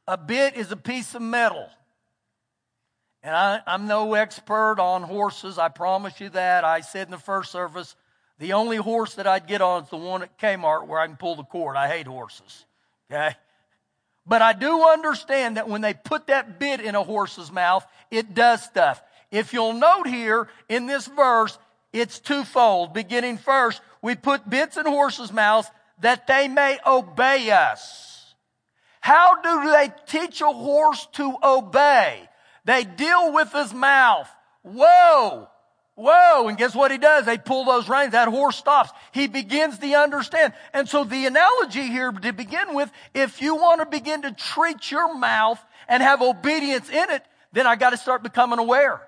A 0.08 0.16
bit 0.16 0.56
is 0.56 0.72
a 0.72 0.76
piece 0.76 1.14
of 1.14 1.20
metal. 1.20 1.68
And 3.22 3.36
I, 3.36 3.60
am 3.66 3.86
no 3.86 4.14
expert 4.14 4.80
on 4.80 5.02
horses, 5.02 5.58
I 5.58 5.68
promise 5.68 6.18
you 6.18 6.30
that. 6.30 6.64
I 6.64 6.80
said 6.80 7.08
in 7.08 7.10
the 7.10 7.18
first 7.18 7.52
service, 7.52 7.94
The 8.38 8.54
only 8.54 8.78
horse 8.78 9.16
that 9.16 9.26
I'd 9.26 9.46
get 9.46 9.60
on 9.60 9.82
is 9.82 9.90
the 9.90 9.98
one 9.98 10.22
at 10.22 10.38
Kmart 10.38 10.86
where 10.86 10.98
I 10.98 11.06
can 11.06 11.16
pull 11.16 11.36
the 11.36 11.44
cord. 11.44 11.76
I 11.76 11.88
hate 11.88 12.06
horses. 12.06 12.64
Okay? 13.10 13.36
But 14.26 14.40
I 14.40 14.54
do 14.54 14.82
understand 14.82 15.58
that 15.58 15.68
when 15.68 15.82
they 15.82 15.92
put 15.92 16.28
that 16.28 16.58
bit 16.58 16.80
in 16.80 16.94
a 16.94 17.02
horse's 17.02 17.52
mouth, 17.52 17.86
it 18.10 18.32
does 18.32 18.62
stuff. 18.62 19.02
If 19.30 19.52
you'll 19.52 19.74
note 19.74 20.06
here 20.06 20.48
in 20.70 20.86
this 20.86 21.06
verse, 21.06 21.58
it's 21.92 22.18
twofold. 22.18 22.94
Beginning 22.94 23.36
first, 23.36 23.82
we 24.00 24.14
put 24.14 24.48
bits 24.48 24.78
in 24.78 24.86
horses' 24.86 25.34
mouths 25.34 25.70
that 26.00 26.26
they 26.26 26.48
may 26.48 26.78
obey 26.86 27.50
us. 27.50 28.17
How 29.08 29.40
do 29.40 29.70
they 29.70 29.90
teach 30.04 30.42
a 30.42 30.52
horse 30.52 31.08
to 31.12 31.34
obey? 31.42 32.28
They 32.66 32.84
deal 32.84 33.32
with 33.32 33.50
his 33.54 33.72
mouth. 33.72 34.28
Whoa! 34.60 35.48
Whoa! 35.94 36.48
And 36.48 36.58
guess 36.58 36.74
what 36.74 36.90
he 36.90 36.98
does? 36.98 37.24
They 37.24 37.38
pull 37.38 37.64
those 37.64 37.88
reins. 37.88 38.12
That 38.12 38.28
horse 38.28 38.58
stops. 38.58 38.90
He 39.12 39.26
begins 39.26 39.78
to 39.78 39.94
understand. 39.94 40.52
And 40.74 40.86
so 40.86 41.04
the 41.04 41.24
analogy 41.24 41.84
here 41.84 42.12
to 42.12 42.34
begin 42.34 42.74
with, 42.74 42.92
if 43.14 43.40
you 43.40 43.56
want 43.56 43.80
to 43.80 43.86
begin 43.86 44.20
to 44.22 44.32
treat 44.32 44.90
your 44.90 45.16
mouth 45.16 45.58
and 45.88 46.02
have 46.02 46.20
obedience 46.20 46.90
in 46.90 47.08
it, 47.08 47.24
then 47.54 47.66
I 47.66 47.76
got 47.76 47.90
to 47.90 47.96
start 47.96 48.22
becoming 48.22 48.58
aware. 48.58 49.00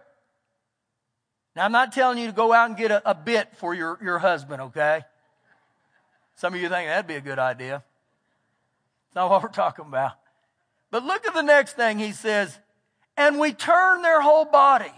Now 1.55 1.67
I'm 1.67 1.73
not 1.73 1.93
telling 1.93 2.17
you 2.17 2.29
to 2.29 2.33
go 2.33 2.55
out 2.55 2.71
and 2.71 2.79
get 2.79 2.91
a, 2.91 3.11
a 3.11 3.15
bit 3.15 3.55
for 3.59 3.75
your, 3.75 3.99
your 4.03 4.19
husband, 4.19 4.63
okay? 4.63 5.03
Some 6.37 6.55
of 6.55 6.61
you 6.63 6.71
think 6.71 6.89
that'd 6.89 7.07
be 7.07 7.17
a 7.17 7.21
good 7.21 7.39
idea. 7.39 7.85
Not 9.15 9.31
what 9.31 9.43
we're 9.43 9.49
talking 9.49 9.87
about. 9.87 10.13
But 10.91 11.05
look 11.05 11.27
at 11.27 11.35
the 11.35 11.43
next 11.43 11.75
thing 11.75 11.99
he 11.99 12.13
says, 12.13 12.59
and 13.17 13.39
we 13.39 13.53
turn 13.53 14.03
their 14.03 14.21
whole 14.21 14.45
body. 14.45 14.93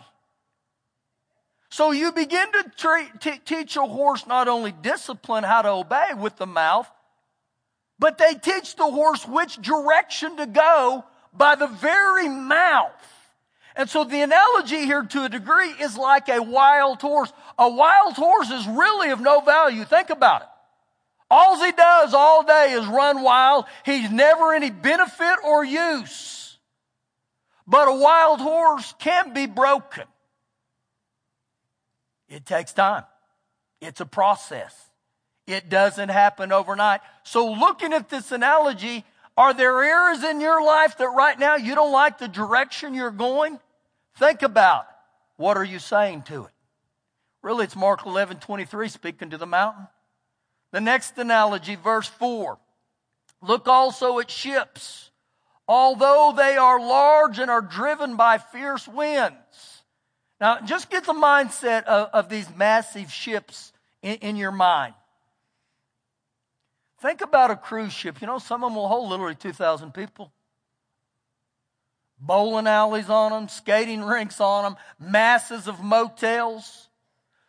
So 1.70 1.90
you 1.90 2.12
begin 2.12 2.52
to 2.52 2.70
treat, 2.76 3.20
t- 3.20 3.40
teach 3.44 3.76
a 3.76 3.82
horse 3.82 4.26
not 4.26 4.46
only 4.46 4.72
discipline 4.72 5.44
how 5.44 5.62
to 5.62 5.70
obey 5.70 6.10
with 6.16 6.36
the 6.36 6.46
mouth, 6.46 6.90
but 7.98 8.18
they 8.18 8.34
teach 8.34 8.76
the 8.76 8.90
horse 8.90 9.26
which 9.26 9.56
direction 9.56 10.36
to 10.36 10.46
go 10.46 11.04
by 11.32 11.54
the 11.54 11.66
very 11.66 12.28
mouth. 12.28 12.90
And 13.74 13.88
so 13.88 14.04
the 14.04 14.20
analogy 14.20 14.84
here 14.84 15.02
to 15.02 15.24
a 15.24 15.28
degree 15.28 15.70
is 15.80 15.96
like 15.96 16.28
a 16.28 16.42
wild 16.42 17.00
horse. 17.00 17.32
A 17.58 17.70
wild 17.70 18.14
horse 18.14 18.50
is 18.50 18.66
really 18.66 19.10
of 19.10 19.20
no 19.20 19.40
value. 19.40 19.84
Think 19.84 20.10
about 20.10 20.42
it. 20.42 20.48
All 21.34 21.64
he 21.64 21.72
does 21.72 22.12
all 22.12 22.44
day 22.44 22.72
is 22.72 22.86
run 22.86 23.22
wild. 23.22 23.64
He's 23.86 24.10
never 24.10 24.52
any 24.52 24.68
benefit 24.68 25.36
or 25.42 25.64
use. 25.64 26.58
But 27.66 27.88
a 27.88 27.94
wild 27.94 28.38
horse 28.38 28.92
can 28.98 29.32
be 29.32 29.46
broken. 29.46 30.04
It 32.28 32.44
takes 32.44 32.74
time. 32.74 33.04
It's 33.80 34.02
a 34.02 34.04
process. 34.04 34.76
It 35.46 35.70
doesn't 35.70 36.10
happen 36.10 36.52
overnight. 36.52 37.00
So 37.22 37.50
looking 37.50 37.94
at 37.94 38.10
this 38.10 38.30
analogy, 38.30 39.02
are 39.34 39.54
there 39.54 39.82
areas 39.82 40.22
in 40.22 40.38
your 40.38 40.62
life 40.62 40.98
that 40.98 41.08
right 41.08 41.38
now 41.38 41.56
you 41.56 41.74
don't 41.74 41.92
like 41.92 42.18
the 42.18 42.28
direction 42.28 42.92
you're 42.92 43.10
going? 43.10 43.58
Think 44.18 44.42
about 44.42 44.84
what 45.36 45.56
are 45.56 45.64
you 45.64 45.78
saying 45.78 46.24
to 46.24 46.44
it? 46.44 46.52
Really, 47.40 47.64
it's 47.64 47.74
Mark 47.74 48.04
11, 48.04 48.36
23 48.40 48.88
speaking 48.90 49.30
to 49.30 49.38
the 49.38 49.46
mountain. 49.46 49.88
The 50.72 50.80
next 50.80 51.16
analogy, 51.18 51.76
verse 51.76 52.08
4. 52.08 52.58
Look 53.40 53.68
also 53.68 54.18
at 54.18 54.30
ships. 54.30 55.10
Although 55.68 56.34
they 56.36 56.56
are 56.56 56.80
large 56.80 57.38
and 57.38 57.50
are 57.50 57.62
driven 57.62 58.16
by 58.16 58.38
fierce 58.38 58.88
winds, 58.88 59.82
now, 60.42 60.58
just 60.60 60.90
get 60.90 61.04
the 61.04 61.12
mindset 61.12 61.84
of, 61.84 62.08
of 62.12 62.28
these 62.28 62.48
massive 62.56 63.12
ships 63.12 63.72
in, 64.02 64.16
in 64.16 64.34
your 64.34 64.50
mind. 64.50 64.92
Think 67.00 67.20
about 67.20 67.52
a 67.52 67.56
cruise 67.56 67.92
ship. 67.92 68.20
You 68.20 68.26
know, 68.26 68.40
some 68.40 68.64
of 68.64 68.70
them 68.70 68.74
will 68.74 68.88
hold 68.88 69.08
literally 69.08 69.36
2,000 69.36 69.94
people. 69.94 70.32
Bowling 72.18 72.66
alleys 72.66 73.08
on 73.08 73.30
them, 73.30 73.48
skating 73.48 74.02
rinks 74.02 74.40
on 74.40 74.64
them, 74.64 74.76
masses 74.98 75.68
of 75.68 75.78
motels, 75.78 76.88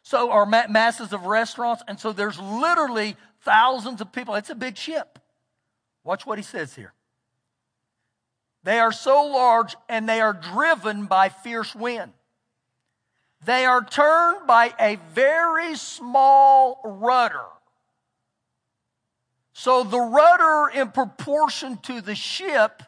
so 0.03 0.29
or 0.29 0.45
ma- 0.45 0.67
masses 0.69 1.13
of 1.13 1.25
restaurants, 1.25 1.81
and 1.87 1.99
so 1.99 2.11
there's 2.11 2.39
literally 2.39 3.15
thousands 3.41 4.01
of 4.01 4.11
people. 4.11 4.35
It's 4.35 4.49
a 4.49 4.55
big 4.55 4.77
ship. 4.77 5.17
Watch 6.03 6.25
what 6.25 6.37
he 6.37 6.43
says 6.43 6.75
here. 6.75 6.93
They 8.63 8.79
are 8.79 8.91
so 8.91 9.25
large 9.25 9.75
and 9.89 10.07
they 10.07 10.21
are 10.21 10.33
driven 10.33 11.05
by 11.05 11.29
fierce 11.29 11.75
wind. 11.75 12.13
They 13.45 13.65
are 13.65 13.83
turned 13.83 14.47
by 14.47 14.73
a 14.79 14.97
very 15.13 15.75
small 15.75 16.79
rudder. 16.83 17.43
So 19.51 19.83
the 19.83 19.99
rudder 19.99 20.71
in 20.73 20.91
proportion 20.91 21.77
to 21.83 21.99
the 21.99 22.15
ship 22.15 22.83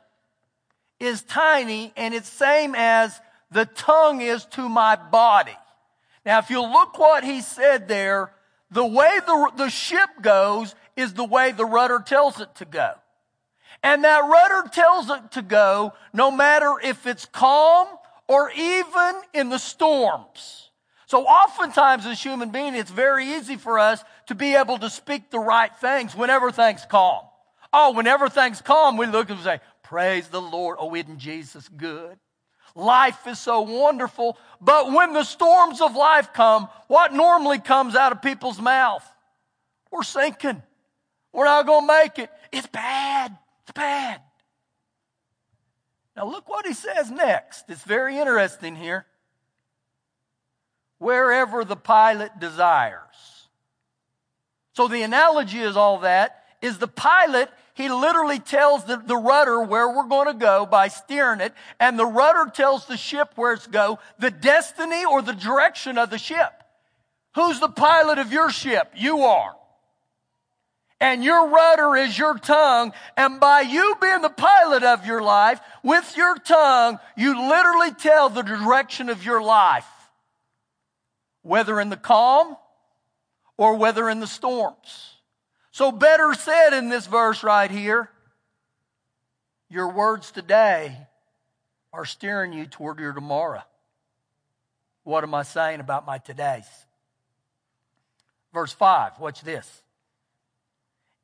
is 1.00 1.22
tiny 1.24 1.92
and 1.98 2.14
it's 2.14 2.30
same 2.30 2.74
as 2.74 3.20
the 3.52 3.66
tongue 3.66 4.22
is 4.22 4.46
to 4.46 4.68
my 4.68 4.96
body. 4.96 5.56
Now, 6.26 6.40
if 6.40 6.50
you 6.50 6.62
look 6.62 6.98
what 6.98 7.24
he 7.24 7.42
said 7.42 7.88
there, 7.88 8.32
the 8.72 8.86
way 8.86 9.20
the, 9.26 9.52
the 9.58 9.70
ship 9.70 10.10
goes 10.22 10.74
is 10.96 11.14
the 11.14 11.24
way 11.24 11.52
the 11.52 11.66
rudder 11.66 12.00
tells 12.06 12.40
it 12.40 12.54
to 12.56 12.66
go. 12.66 12.94
And 13.84 14.04
that 14.04 14.20
rudder 14.20 14.68
tells 14.70 15.10
it 15.10 15.32
to 15.34 15.42
go 15.42 15.94
no 16.14 16.32
matter 16.32 16.76
if 16.84 17.06
it's 17.06 17.26
calm 17.26 17.88
or 18.28 18.50
even 18.52 19.14
in 19.34 19.50
the 19.50 19.60
storms. 19.60 20.72
So 21.06 21.24
oftentimes 21.26 22.08
as 22.08 22.22
human 22.22 22.50
beings, 22.50 22.78
it's 22.78 22.90
very 22.90 23.36
easy 23.36 23.58
for 23.58 23.78
us 23.78 24.04
to 24.28 24.36
be 24.36 24.56
able 24.56 24.80
to 24.80 24.90
speak 24.90 25.30
the 25.30 25.40
right 25.40 25.76
things 25.76 26.16
whenever 26.16 26.52
things 26.52 26.84
calm. 26.90 27.22
Oh, 27.72 27.94
whenever 27.94 28.30
things 28.30 28.62
calm, 28.62 28.98
we 28.98 29.06
look 29.06 29.30
and 29.30 29.40
say, 29.42 29.60
praise 29.84 30.30
the 30.30 30.42
Lord. 30.42 30.78
Oh, 30.80 30.96
isn't 30.96 31.20
Jesus 31.20 31.68
good? 31.68 32.18
Life 32.76 33.26
is 33.26 33.40
so 33.40 33.62
wonderful. 33.62 34.38
But 34.60 34.92
when 34.92 35.14
the 35.14 35.24
storms 35.24 35.80
of 35.80 35.96
life 35.96 36.34
come, 36.34 36.68
what 36.88 37.14
normally 37.14 37.60
comes 37.60 37.96
out 37.96 38.12
of 38.12 38.22
people's 38.22 38.60
mouth? 38.60 39.06
We're 39.92 40.04
sinking. 40.04 40.62
We're 41.32 41.46
not 41.46 41.66
going 41.66 41.88
to 41.88 41.94
make 41.94 42.20
it. 42.20 42.30
It's 42.52 42.68
bad. 42.68 43.38
It's 43.64 43.72
bad. 43.72 44.22
Now 46.16 46.26
look 46.26 46.50
what 46.50 46.66
he 46.66 46.74
says 46.74 47.10
next. 47.10 47.70
It's 47.70 47.84
very 47.84 48.18
interesting 48.18 48.76
here. 48.76 49.06
Wherever 50.98 51.66
the 51.66 51.76
pilot 51.76 52.40
desires. 52.40 53.48
So 54.74 54.88
the 54.88 55.04
analogy 55.04 55.60
is 55.60 55.78
all 55.78 56.00
that 56.00 56.44
is 56.62 56.78
the 56.78 56.88
pilot, 56.88 57.50
he 57.76 57.90
literally 57.90 58.40
tells 58.40 58.86
the, 58.86 58.98
the 58.98 59.16
rudder 59.16 59.62
where 59.62 59.88
we're 59.90 60.08
going 60.08 60.28
to 60.28 60.34
go 60.34 60.66
by 60.66 60.88
steering 60.88 61.42
it, 61.42 61.54
and 61.80 62.00
the 62.00 62.06
rudder 62.06 62.50
tells 62.52 62.88
the 62.88 62.98
ship 62.98 63.34
where 63.36 63.54
it's 63.54 63.68
go, 63.68 64.00
the 64.18 64.32
destiny 64.32 65.06
or 65.06 65.22
the 65.22 65.34
direction 65.34 66.00
of 66.00 66.10
the 66.10 66.18
ship. 66.18 66.64
Who's 67.36 67.60
the 67.60 67.70
pilot 67.70 68.18
of 68.18 68.32
your 68.32 68.50
ship? 68.50 68.94
You 68.96 69.20
are 69.22 69.56
and 71.00 71.24
your 71.24 71.50
rudder 71.50 71.96
is 71.96 72.18
your 72.18 72.38
tongue. 72.38 72.94
And 73.18 73.40
by 73.40 73.62
you 73.62 73.96
being 74.02 74.22
the 74.22 74.30
pilot 74.30 74.84
of 74.84 75.06
your 75.06 75.22
life, 75.22 75.60
with 75.84 76.16
your 76.16 76.36
tongue, 76.36 77.00
you 77.16 77.48
literally 77.50 77.94
tell 77.94 78.30
the 78.30 78.42
direction 78.42 79.10
of 79.10 79.24
your 79.26 79.42
life. 79.42 79.88
Whether 81.42 81.80
in 81.80 81.90
the 81.90 81.98
calm 81.98 82.58
or 83.58 83.76
whether 83.76 84.10
in 84.10 84.20
the 84.20 84.28
storms. 84.28 85.15
So 85.76 85.92
better 85.92 86.34
said 86.34 86.72
in 86.72 86.88
this 86.88 87.06
verse 87.06 87.44
right 87.44 87.70
here, 87.70 88.10
your 89.70 89.92
words 89.92 90.32
today 90.32 90.96
are 91.92 92.06
steering 92.06 92.54
you 92.54 92.66
toward 92.66 92.98
your 92.98 93.12
tomorrow. 93.12 93.62
What 95.04 95.26
am 95.26 95.34
I 95.34 95.44
saying 95.44 95.82
about 95.82 96.06
my 96.06 96.18
todays? 96.18 96.64
Verse 98.54 98.72
5, 98.72 99.20
watch 99.20 99.42
this. 99.42 99.84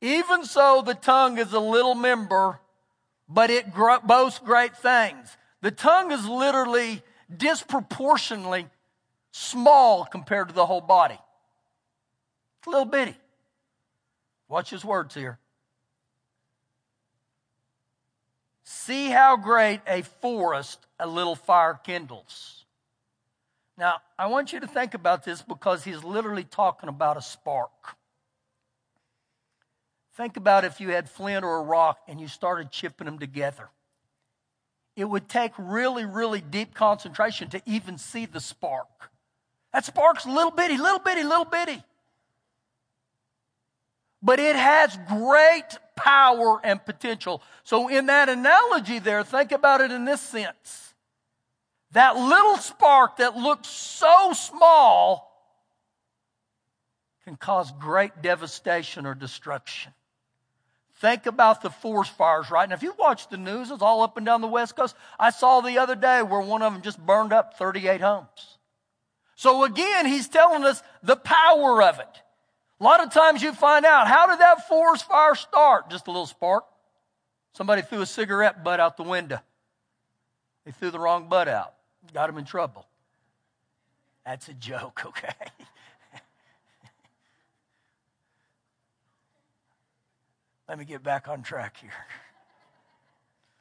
Even 0.02 0.44
so, 0.44 0.84
the 0.86 0.96
tongue 0.96 1.38
is 1.38 1.54
a 1.54 1.60
little 1.62 1.96
member, 1.96 2.60
but 3.30 3.50
it 3.50 3.68
boasts 3.74 4.40
great 4.40 4.76
things. 4.76 5.38
The 5.62 5.72
tongue 5.72 6.12
is 6.12 6.28
literally 6.28 7.02
disproportionately 7.34 8.68
small 9.32 10.04
compared 10.04 10.50
to 10.50 10.54
the 10.54 10.66
whole 10.66 10.82
body. 10.82 11.18
It's 12.58 12.68
a 12.68 12.70
little 12.70 12.84
bitty. 12.84 13.16
Watch 14.52 14.70
his 14.70 14.84
words 14.84 15.16
here. 15.16 15.40
See 18.66 19.10
how 19.10 19.38
great 19.38 19.80
a 19.88 20.02
forest 20.02 20.86
a 21.00 21.08
little 21.08 21.36
fire 21.36 21.80
kindles. 21.82 22.66
Now, 23.78 24.02
I 24.20 24.28
want 24.28 24.52
you 24.52 24.60
to 24.60 24.68
think 24.68 24.94
about 24.94 25.24
this 25.24 25.42
because 25.42 25.86
he's 25.86 26.04
literally 26.04 26.44
talking 26.44 26.90
about 26.90 27.16
a 27.16 27.22
spark. 27.22 27.96
Think 30.18 30.36
about 30.36 30.66
if 30.66 30.82
you 30.82 30.90
had 30.90 31.10
flint 31.10 31.46
or 31.46 31.60
a 31.60 31.64
rock 31.64 32.00
and 32.10 32.20
you 32.20 32.28
started 32.28 32.72
chipping 32.72 33.06
them 33.06 33.20
together. 33.20 33.70
It 34.98 35.06
would 35.06 35.30
take 35.30 35.54
really, 35.58 36.04
really 36.04 36.42
deep 36.42 36.74
concentration 36.74 37.50
to 37.52 37.62
even 37.66 37.98
see 37.98 38.26
the 38.26 38.42
spark. 38.42 39.12
That 39.72 39.86
spark's 39.86 40.26
little 40.26 40.52
bitty, 40.52 40.76
little 40.76 41.00
bitty, 41.00 41.24
little 41.24 41.46
bitty. 41.46 41.86
But 44.22 44.40
it 44.40 44.56
has 44.56 44.98
great 45.08 45.78
power 45.96 46.60
and 46.64 46.84
potential. 46.84 47.42
So, 47.64 47.88
in 47.88 48.08
that 48.08 48.30
analogy, 48.30 49.00
there, 49.00 49.24
think 49.24 49.52
about 49.52 49.82
it 49.82 49.92
in 49.92 50.06
this 50.06 50.22
sense. 50.22 50.94
That 51.92 52.16
little 52.16 52.58
spark 52.58 53.18
that 53.18 53.36
looks 53.36 53.68
so 53.68 54.34
small 54.34 55.32
can 57.26 57.36
cause 57.36 57.72
great 57.80 58.22
devastation 58.22 59.06
or 59.06 59.14
destruction. 59.14 59.94
Think 60.96 61.26
about 61.26 61.62
the 61.62 61.70
forest 61.70 62.16
fires 62.16 62.52
right 62.52 62.70
now. 62.70 62.76
If 62.76 62.84
you 62.84 62.94
watch 62.98 63.28
the 63.30 63.38
news, 63.38 63.72
it's 63.72 63.82
all 63.82 64.04
up 64.04 64.18
and 64.18 64.26
down 64.26 64.42
the 64.42 64.48
West 64.48 64.76
Coast. 64.76 64.96
I 65.20 65.32
saw 65.32 65.62
the 65.62 65.80
other 65.80 65.96
day 65.96 66.22
where 66.22 66.42
one 66.42 66.62
of 66.62 66.72
them 66.74 66.84
just 66.84 67.04
burned 67.04 67.34
up 67.34 67.58
38 67.58 68.02
homes. 68.02 68.58
So 69.36 69.64
again, 69.64 70.06
he's 70.06 70.28
telling 70.28 70.64
us 70.64 70.84
the 71.02 71.16
power 71.16 71.82
of 71.82 72.00
it. 72.00 72.22
A 72.82 72.84
lot 72.84 73.04
of 73.04 73.14
times 73.14 73.44
you 73.44 73.54
find 73.54 73.86
out 73.86 74.08
how 74.08 74.26
did 74.26 74.40
that 74.40 74.68
forest 74.68 75.08
fire 75.08 75.36
start? 75.36 75.92
Just 75.92 76.08
a 76.08 76.10
little 76.10 76.26
spark. 76.26 76.66
Somebody 77.54 77.84
threw 77.84 78.02
a 78.02 78.08
cigarette 78.08 78.64
butt 78.64 78.80
out 78.80 78.98
the 78.98 79.04
window. 79.04 79.40
They 80.66 80.72
threw 80.72 80.90
the 80.90 80.98
wrong 80.98 81.30
butt 81.30 81.48
out. 81.48 81.76
Got 82.12 82.32
him 82.32 82.40
in 82.40 82.46
trouble. 82.46 82.88
That's 84.26 84.48
a 84.48 84.56
joke, 84.56 85.04
okay? 85.06 85.30
Let 90.68 90.80
me 90.80 90.86
get 90.86 91.04
back 91.04 91.28
on 91.28 91.44
track 91.44 91.78
here. 91.80 91.92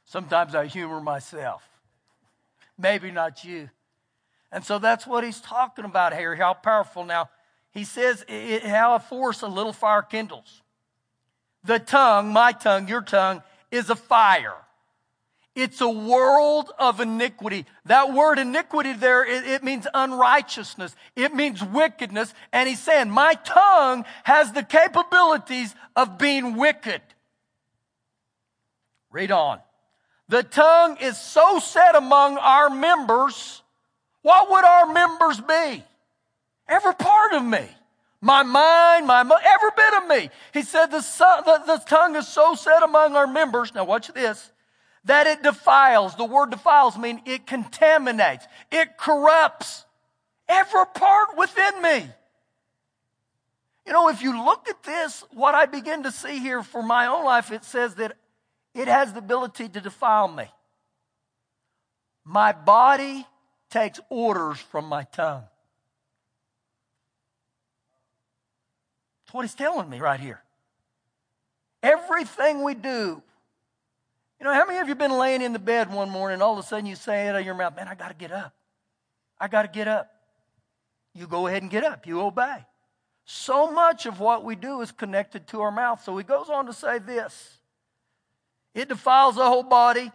Sometimes 0.07 0.55
I 0.55 0.65
humor 0.65 1.01
myself. 1.01 1.63
Maybe 2.79 3.11
not 3.11 3.45
you. 3.45 3.69
And 4.51 4.65
so 4.65 4.79
that's 4.79 5.07
what 5.07 5.25
he's 5.25 5.41
talking 5.41 5.85
about 5.85 6.17
here, 6.17 6.35
how 6.37 6.55
powerful. 6.55 7.05
Now, 7.05 7.29
he 7.73 7.85
says 7.85 8.25
it, 8.29 8.65
how 8.65 8.95
a 8.97 9.01
force 9.01 9.43
a 9.43 9.49
little 9.49 9.73
fire 9.73 10.03
kindles. 10.03 10.63
The 11.65 11.79
tongue, 11.79 12.33
my 12.33 12.53
tongue, 12.53 12.89
your 12.89 13.03
tongue, 13.03 13.43
is 13.71 13.91
a 13.91 13.97
fire. 13.97 14.57
It's 15.55 15.81
a 15.81 15.89
world 15.89 16.71
of 16.79 17.01
iniquity. 17.01 17.67
That 17.85 18.13
word 18.13 18.39
iniquity 18.39 18.93
there, 18.93 19.25
it, 19.25 19.47
it, 19.47 19.63
means 19.63 19.87
unrighteousness. 19.93 20.95
It 21.17 21.35
means 21.35 21.63
wickedness. 21.63 22.33
And 22.53 22.69
he's 22.69 22.81
saying, 22.81 23.11
my 23.11 23.35
tongue 23.45 24.05
has 24.25 24.53
the 24.53 24.63
capabilities 24.63 25.75
of 25.97 26.19
being 26.19 26.57
wicked. 26.57 27.03
Read 29.11 29.33
on. 29.33 29.61
The 30.29 30.45
tongue 30.45 30.97
is 31.01 31.19
so 31.19 31.59
set 31.59 31.97
among 31.97 32.39
our 32.39 32.71
members. 32.71 33.63
What 34.23 34.51
would 34.51 34.65
our 34.65 34.93
members 34.93 35.41
be? 35.41 35.85
Every 36.71 36.95
part 36.95 37.35
of 37.35 37.45
me. 37.45 37.69
My 38.23 38.43
mind, 38.43 39.07
my, 39.07 39.21
every 39.21 39.71
bit 39.77 39.95
of 39.95 40.09
me. 40.09 40.31
He 40.53 40.63
said 40.63 40.87
the, 40.87 41.01
the, 41.01 41.63
the 41.67 41.83
tongue 41.87 42.17
is 42.17 42.29
so 42.29 42.55
set 42.55 42.83
among 42.83 43.17
our 43.17 43.27
members. 43.27 43.75
Now 43.75 43.85
watch 43.85 44.09
this 44.09 44.53
that 45.05 45.27
it 45.27 45.43
defiles. 45.43 46.15
The 46.17 46.25
word 46.25 46.51
defiles 46.51 46.97
means 46.97 47.21
it 47.25 47.47
contaminates, 47.47 48.47
it 48.71 48.97
corrupts 48.97 49.85
every 50.49 50.85
part 50.95 51.37
within 51.37 51.83
me. 51.83 52.07
You 53.87 53.93
know, 53.95 54.09
if 54.09 54.23
you 54.23 54.45
look 54.45 54.69
at 54.69 54.83
this, 54.83 55.25
what 55.33 55.55
I 55.55 55.67
begin 55.67 56.03
to 56.05 56.13
see 56.13 56.39
here 56.39 56.63
for 56.63 56.83
my 56.83 57.07
own 57.07 57.25
life, 57.25 57.51
it 57.51 57.65
says 57.65 57.95
that 57.97 58.17
it 58.75 58.87
has 58.87 59.13
the 59.13 59.19
ability 59.19 59.69
to 59.71 59.81
defile 59.81 60.29
me. 60.29 60.45
My 62.25 62.53
body 62.53 63.27
takes 63.71 63.99
orders 64.11 64.59
from 64.59 64.85
my 64.85 65.05
tongue. 65.05 65.45
That's 69.31 69.35
what 69.37 69.43
he's 69.43 69.55
telling 69.55 69.89
me 69.89 70.01
right 70.01 70.19
here. 70.19 70.43
Everything 71.85 72.65
we 72.65 72.75
do 72.75 73.23
you 74.41 74.45
know, 74.45 74.55
how 74.55 74.65
many 74.65 74.79
of 74.79 74.89
you 74.89 74.95
been 74.95 75.19
laying 75.19 75.43
in 75.43 75.53
the 75.53 75.59
bed 75.59 75.93
one 75.93 76.09
morning, 76.09 76.41
all 76.41 76.55
of 76.55 76.59
a 76.59 76.63
sudden 76.67 76.87
you 76.87 76.97
say 76.97 77.29
out 77.29 77.37
of 77.37 77.45
your 77.45 77.55
mouth, 77.55 77.77
Man, 77.77 77.89
I 77.89 77.95
got 77.95 78.09
to 78.09 78.15
get 78.15 78.33
up. 78.33 78.55
I 79.39 79.49
got 79.49 79.63
to 79.63 79.69
get 79.69 79.87
up. 79.87 80.11
You 81.15 81.27
go 81.27 81.47
ahead 81.47 81.61
and 81.61 81.71
get 81.71 81.85
up. 81.85 82.07
You 82.07 82.23
obey. 82.23 82.65
So 83.27 83.71
much 83.71 84.07
of 84.07 84.19
what 84.19 84.43
we 84.43 84.57
do 84.57 84.81
is 84.81 84.93
connected 84.93 85.47
to 85.49 85.61
our 85.61 85.71
mouth. 85.71 86.03
So 86.03 86.17
he 86.17 86.25
goes 86.25 86.49
on 86.49 86.67
to 86.67 86.73
say 86.73 86.99
this 86.99 87.59
it 88.75 88.89
defiles 88.89 89.37
the 89.37 89.45
whole 89.45 89.63
body 89.63 90.11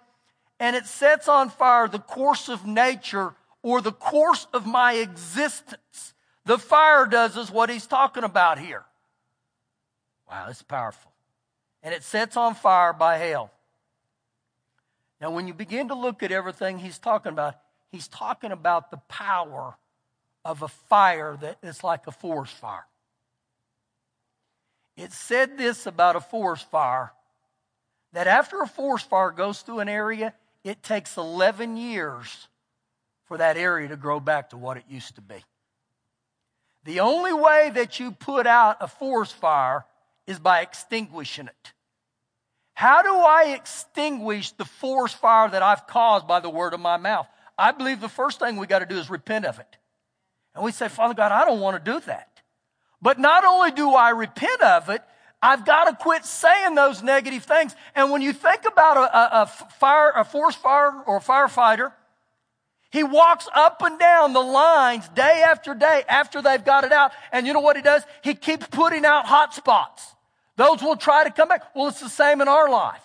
and 0.60 0.76
it 0.76 0.88
sets 0.88 1.28
on 1.28 1.52
fire 1.52 1.88
the 1.88 2.00
course 2.00 2.50
of 2.50 2.66
nature 2.66 3.36
or 3.62 3.80
the 3.80 3.92
course 3.92 4.48
of 4.54 4.66
my 4.66 4.94
existence. 4.94 6.16
The 6.46 6.58
fire 6.58 7.06
does 7.06 7.38
is 7.38 7.52
what 7.52 7.70
he's 7.70 7.86
talking 7.86 8.24
about 8.24 8.58
here. 8.58 8.86
Wow, 10.30 10.48
it's 10.50 10.64
powerful. 10.64 11.12
And 11.84 11.94
it 11.94 12.04
sets 12.04 12.36
on 12.36 12.56
fire 12.56 12.94
by 12.94 13.18
hell. 13.18 13.52
Now, 15.22 15.32
when 15.32 15.48
you 15.48 15.54
begin 15.54 15.90
to 15.90 15.96
look 15.96 16.24
at 16.24 16.32
everything 16.32 16.80
he's 16.80 16.98
talking 16.98 17.32
about, 17.32 17.56
he's 17.92 18.08
talking 18.08 18.52
about 18.52 18.92
the 18.92 18.98
power 19.08 19.76
of 20.44 20.62
a 20.62 20.68
fire 20.68 21.38
that 21.42 21.58
is 21.64 21.84
like 21.84 22.08
a 22.08 22.12
forest 22.12 22.54
fire. 22.54 22.86
It 24.98 25.12
said 25.12 25.58
this 25.58 25.86
about 25.86 26.16
a 26.16 26.22
forest 26.22 26.70
fire 26.70 27.12
that 28.14 28.28
after 28.28 28.62
a 28.62 28.68
forest 28.68 29.10
fire 29.10 29.32
goes 29.32 29.62
through 29.62 29.80
an 29.80 29.90
area, 29.90 30.34
it 30.64 30.82
takes 30.82 31.18
11 31.18 31.78
years 31.78 32.48
for 33.26 33.38
that 33.38 33.58
area 33.58 33.90
to 33.90 33.98
grow 33.98 34.20
back 34.20 34.52
to 34.52 34.58
what 34.58 34.78
it 34.78 34.84
used 34.90 35.16
to 35.16 35.22
be. 35.22 35.44
The 36.86 37.02
only 37.02 37.34
way 37.34 37.72
that 37.74 38.00
you 38.00 38.12
put 38.12 38.48
out 38.48 38.78
a 38.80 38.88
forest 38.88 39.34
fire 39.34 39.86
is 40.28 40.40
by 40.40 40.62
extinguishing 40.62 41.48
it. 41.48 41.74
How 42.74 43.02
do 43.02 43.10
I 43.10 43.56
extinguish 43.56 44.52
the 44.52 44.66
forest 44.66 45.18
fire 45.18 45.50
that 45.50 45.64
I've 45.64 45.88
caused 45.88 46.28
by 46.28 46.42
the 46.42 46.50
word 46.50 46.74
of 46.74 46.80
my 46.80 46.98
mouth? 46.98 47.28
I 47.58 47.72
believe 47.72 48.02
the 48.02 48.10
first 48.10 48.40
thing 48.40 48.58
we 48.58 48.68
got 48.68 48.80
to 48.80 48.86
do 48.86 48.98
is 48.98 49.10
repent 49.10 49.46
of 49.46 49.60
it. 49.60 49.78
And 50.54 50.64
we 50.64 50.72
say, 50.72 50.90
Father 50.90 51.14
God, 51.14 51.32
I 51.32 51.46
don't 51.46 51.62
want 51.62 51.84
to 51.84 51.92
do 51.92 52.00
that. 52.02 52.42
But 53.02 53.20
not 53.20 53.46
only 53.46 53.72
do 53.72 53.92
I 53.92 54.10
repent 54.10 54.62
of 54.62 54.90
it, 54.90 55.02
I've 55.42 55.66
got 55.66 55.86
to 55.86 55.96
quit 55.96 56.26
saying 56.26 56.76
those 56.76 57.04
negative 57.04 57.44
things. 57.44 57.76
And 57.94 58.12
when 58.12 58.22
you 58.22 58.34
think 58.34 58.66
about 58.66 58.98
a, 58.98 59.18
a, 59.18 59.42
a 59.44 59.46
fire, 59.46 60.12
a 60.16 60.26
forest 60.26 60.58
fire 60.58 60.92
or 61.06 61.18
a 61.18 61.22
firefighter, 61.22 61.94
he 62.90 63.04
walks 63.04 63.48
up 63.54 63.82
and 63.82 64.00
down 64.00 64.34
the 64.34 64.42
lines 64.42 65.08
day 65.10 65.44
after 65.46 65.76
day 65.76 66.04
after 66.08 66.42
they've 66.42 66.64
got 66.64 66.84
it 66.84 66.92
out. 66.92 67.12
And 67.32 67.46
you 67.46 67.54
know 67.54 67.60
what 67.60 67.76
he 67.76 67.82
does? 67.82 68.04
He 68.24 68.34
keeps 68.34 68.66
putting 68.68 69.06
out 69.06 69.26
hot 69.26 69.54
spots. 69.54 70.15
Those 70.58 70.82
will 70.82 70.96
try 70.96 71.24
to 71.24 71.32
come 71.32 71.50
back. 71.50 71.76
Well, 71.76 71.88
it's 71.88 72.00
the 72.00 72.10
same 72.10 72.42
in 72.42 72.48
our 72.48 72.70
life. 72.70 73.02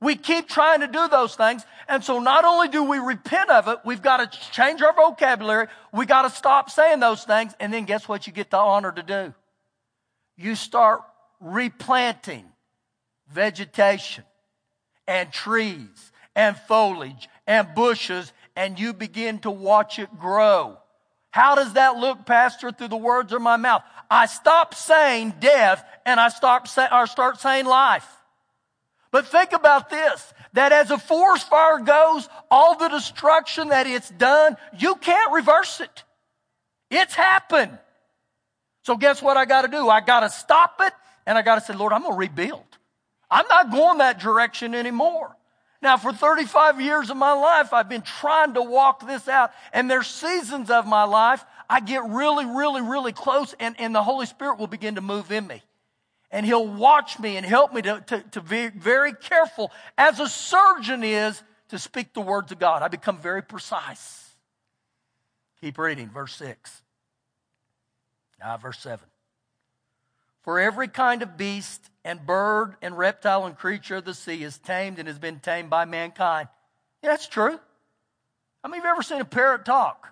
We 0.00 0.16
keep 0.16 0.48
trying 0.48 0.80
to 0.80 0.88
do 0.88 1.06
those 1.06 1.36
things. 1.36 1.64
And 1.88 2.02
so 2.02 2.18
not 2.18 2.44
only 2.44 2.68
do 2.68 2.82
we 2.82 2.98
repent 2.98 3.50
of 3.50 3.68
it, 3.68 3.78
we've 3.84 4.02
got 4.02 4.16
to 4.16 4.38
change 4.50 4.82
our 4.82 4.92
vocabulary. 4.92 5.68
We 5.92 6.06
got 6.06 6.22
to 6.22 6.30
stop 6.30 6.70
saying 6.70 6.98
those 6.98 7.22
things. 7.22 7.52
And 7.60 7.72
then 7.72 7.84
guess 7.84 8.08
what 8.08 8.26
you 8.26 8.32
get 8.32 8.50
the 8.50 8.56
honor 8.56 8.90
to 8.90 9.02
do? 9.02 9.32
You 10.36 10.56
start 10.56 11.02
replanting 11.40 12.46
vegetation 13.30 14.24
and 15.06 15.32
trees 15.32 16.12
and 16.34 16.56
foliage 16.56 17.28
and 17.46 17.72
bushes 17.74 18.32
and 18.56 18.78
you 18.78 18.92
begin 18.92 19.38
to 19.40 19.50
watch 19.50 19.98
it 19.98 20.08
grow. 20.18 20.78
How 21.30 21.54
does 21.54 21.72
that 21.74 21.96
look, 21.96 22.26
Pastor, 22.26 22.70
through 22.70 22.88
the 22.88 22.96
words 22.96 23.32
of 23.32 23.40
my 23.40 23.56
mouth? 23.56 23.82
I 24.12 24.26
stop 24.26 24.74
saying 24.74 25.36
death 25.40 25.82
and 26.04 26.20
I 26.20 26.28
start, 26.28 26.68
say, 26.68 26.86
or 26.92 27.06
start 27.06 27.40
saying 27.40 27.64
life. 27.64 28.06
But 29.10 29.26
think 29.26 29.54
about 29.54 29.88
this 29.88 30.34
that 30.52 30.70
as 30.70 30.90
a 30.90 30.98
forest 30.98 31.48
fire 31.48 31.78
goes, 31.78 32.28
all 32.50 32.76
the 32.76 32.88
destruction 32.88 33.68
that 33.68 33.86
it's 33.86 34.10
done, 34.10 34.58
you 34.78 34.96
can't 34.96 35.32
reverse 35.32 35.80
it. 35.80 36.04
It's 36.90 37.14
happened. 37.14 37.78
So, 38.82 38.98
guess 38.98 39.22
what 39.22 39.38
I 39.38 39.46
got 39.46 39.62
to 39.62 39.68
do? 39.68 39.88
I 39.88 40.02
got 40.02 40.20
to 40.20 40.28
stop 40.28 40.74
it 40.80 40.92
and 41.24 41.38
I 41.38 41.42
got 41.42 41.54
to 41.54 41.60
say, 41.62 41.72
Lord, 41.72 41.94
I'm 41.94 42.02
going 42.02 42.12
to 42.12 42.18
rebuild. 42.18 42.66
I'm 43.30 43.46
not 43.48 43.70
going 43.70 43.96
that 43.98 44.20
direction 44.20 44.74
anymore. 44.74 45.34
Now, 45.80 45.96
for 45.96 46.12
35 46.12 46.82
years 46.82 47.08
of 47.08 47.16
my 47.16 47.32
life, 47.32 47.72
I've 47.72 47.88
been 47.88 48.02
trying 48.02 48.54
to 48.54 48.62
walk 48.62 49.06
this 49.06 49.26
out. 49.26 49.52
And 49.72 49.90
there's 49.90 50.06
seasons 50.06 50.70
of 50.70 50.86
my 50.86 51.04
life 51.04 51.44
I 51.68 51.80
get 51.80 52.04
really, 52.08 52.44
really, 52.44 52.80
really 52.80 53.12
close, 53.12 53.54
and, 53.58 53.74
and 53.78 53.94
the 53.94 54.02
Holy 54.02 54.26
Spirit 54.26 54.58
will 54.58 54.66
begin 54.66 54.96
to 54.96 55.00
move 55.00 55.30
in 55.32 55.46
me. 55.46 55.62
And 56.30 56.46
He'll 56.46 56.66
watch 56.66 57.18
me 57.18 57.36
and 57.36 57.44
help 57.44 57.72
me 57.72 57.82
to, 57.82 58.02
to, 58.06 58.20
to 58.32 58.40
be 58.40 58.68
very 58.68 59.12
careful, 59.12 59.70
as 59.96 60.20
a 60.20 60.28
surgeon 60.28 61.04
is, 61.04 61.42
to 61.68 61.78
speak 61.78 62.12
the 62.12 62.20
words 62.20 62.52
of 62.52 62.58
God. 62.58 62.82
I 62.82 62.88
become 62.88 63.18
very 63.18 63.42
precise. 63.42 64.30
Keep 65.60 65.78
reading, 65.78 66.10
verse 66.10 66.34
6. 66.36 66.82
Ah, 68.42 68.56
verse 68.56 68.78
7. 68.80 69.00
For 70.42 70.58
every 70.58 70.88
kind 70.88 71.22
of 71.22 71.36
beast 71.36 71.88
and 72.04 72.26
bird 72.26 72.74
and 72.82 72.98
reptile 72.98 73.46
and 73.46 73.56
creature 73.56 73.96
of 73.96 74.04
the 74.04 74.14
sea 74.14 74.42
is 74.42 74.58
tamed 74.58 74.98
and 74.98 75.06
has 75.06 75.18
been 75.18 75.38
tamed 75.38 75.70
by 75.70 75.84
mankind. 75.84 76.48
Yeah, 77.02 77.10
that's 77.10 77.28
true. 77.28 77.58
I 78.64 78.68
mean, 78.68 78.82
you 78.82 78.88
ever 78.88 79.02
seen 79.02 79.20
a 79.20 79.24
parrot 79.24 79.64
talk? 79.64 80.08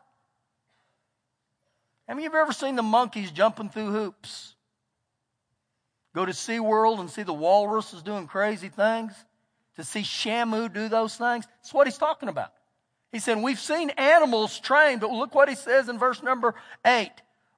Many 2.11 2.25
you 2.25 2.35
ever 2.35 2.53
seen 2.53 2.75
the 2.75 2.83
monkeys 2.83 3.31
jumping 3.31 3.69
through 3.69 3.93
hoops? 3.93 4.57
Go 6.13 6.27
to 6.27 6.33
SeaWorld 6.33 6.99
and 6.99 7.09
see 7.09 7.23
the 7.23 7.33
walruses 7.33 8.03
doing 8.03 8.27
crazy 8.27 8.69
things? 8.69 9.13
To 9.77 9.85
see 9.85 10.01
Shamu 10.01 10.73
do 10.73 10.89
those 10.89 11.15
things? 11.17 11.47
That's 11.47 11.73
what 11.73 11.87
he's 11.87 11.99
talking 11.99 12.29
about. 12.29 12.53
He 13.13 13.21
said, 13.21 13.41
We've 13.41 13.61
seen 13.61 13.91
animals 13.91 14.59
trained, 14.59 15.01
but 15.01 15.13
look 15.13 15.37
what 15.37 15.49
he 15.49 15.55
says 15.55 15.89
in 15.89 16.01
verse 16.01 16.21
number 16.21 16.57
eight. 16.85 17.13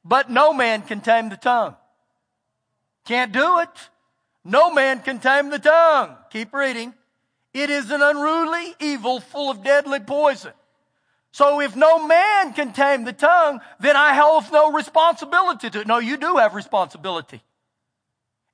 But 0.04 0.28
no 0.28 0.52
man 0.52 0.82
can 0.82 1.00
tame 1.00 1.30
the 1.30 1.38
tongue. 1.38 1.74
Can't 3.06 3.32
do 3.32 3.60
it. 3.60 3.70
No 4.44 4.70
man 4.70 5.00
can 5.00 5.18
tame 5.18 5.48
the 5.48 5.58
tongue. 5.58 6.14
Keep 6.30 6.52
reading. 6.52 6.92
It 7.54 7.70
is 7.70 7.90
an 7.90 8.02
unruly 8.02 8.74
evil 8.80 9.18
full 9.18 9.50
of 9.50 9.64
deadly 9.64 10.00
poison. 10.00 10.52
So 11.33 11.61
if 11.61 11.75
no 11.75 12.07
man 12.07 12.53
can 12.53 12.73
tame 12.73 13.05
the 13.05 13.12
tongue, 13.12 13.61
then 13.81 13.97
I 13.97 14.12
have 14.12 14.53
no 14.53 14.71
responsibility 14.73 15.71
to 15.71 15.81
it. 15.81 15.87
No, 15.87 15.99
you 15.99 16.18
do 16.18 16.37
have 16.37 16.55
responsibility. 16.55 17.42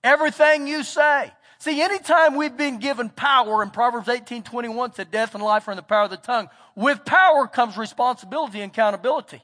Everything 0.04 0.68
you 0.68 0.84
say. 0.84 1.32
See, 1.58 1.82
anytime 1.82 2.36
we've 2.36 2.56
been 2.56 2.78
given 2.78 3.10
power, 3.10 3.64
in 3.64 3.70
Proverbs 3.70 4.08
18, 4.08 4.44
21 4.44 4.94
said 4.94 5.10
death 5.10 5.34
and 5.34 5.42
life 5.42 5.66
are 5.66 5.72
in 5.72 5.76
the 5.76 5.82
power 5.82 6.04
of 6.04 6.10
the 6.10 6.16
tongue. 6.16 6.48
With 6.76 7.04
power 7.04 7.48
comes 7.48 7.76
responsibility 7.76 8.60
and 8.60 8.70
accountability. 8.70 9.42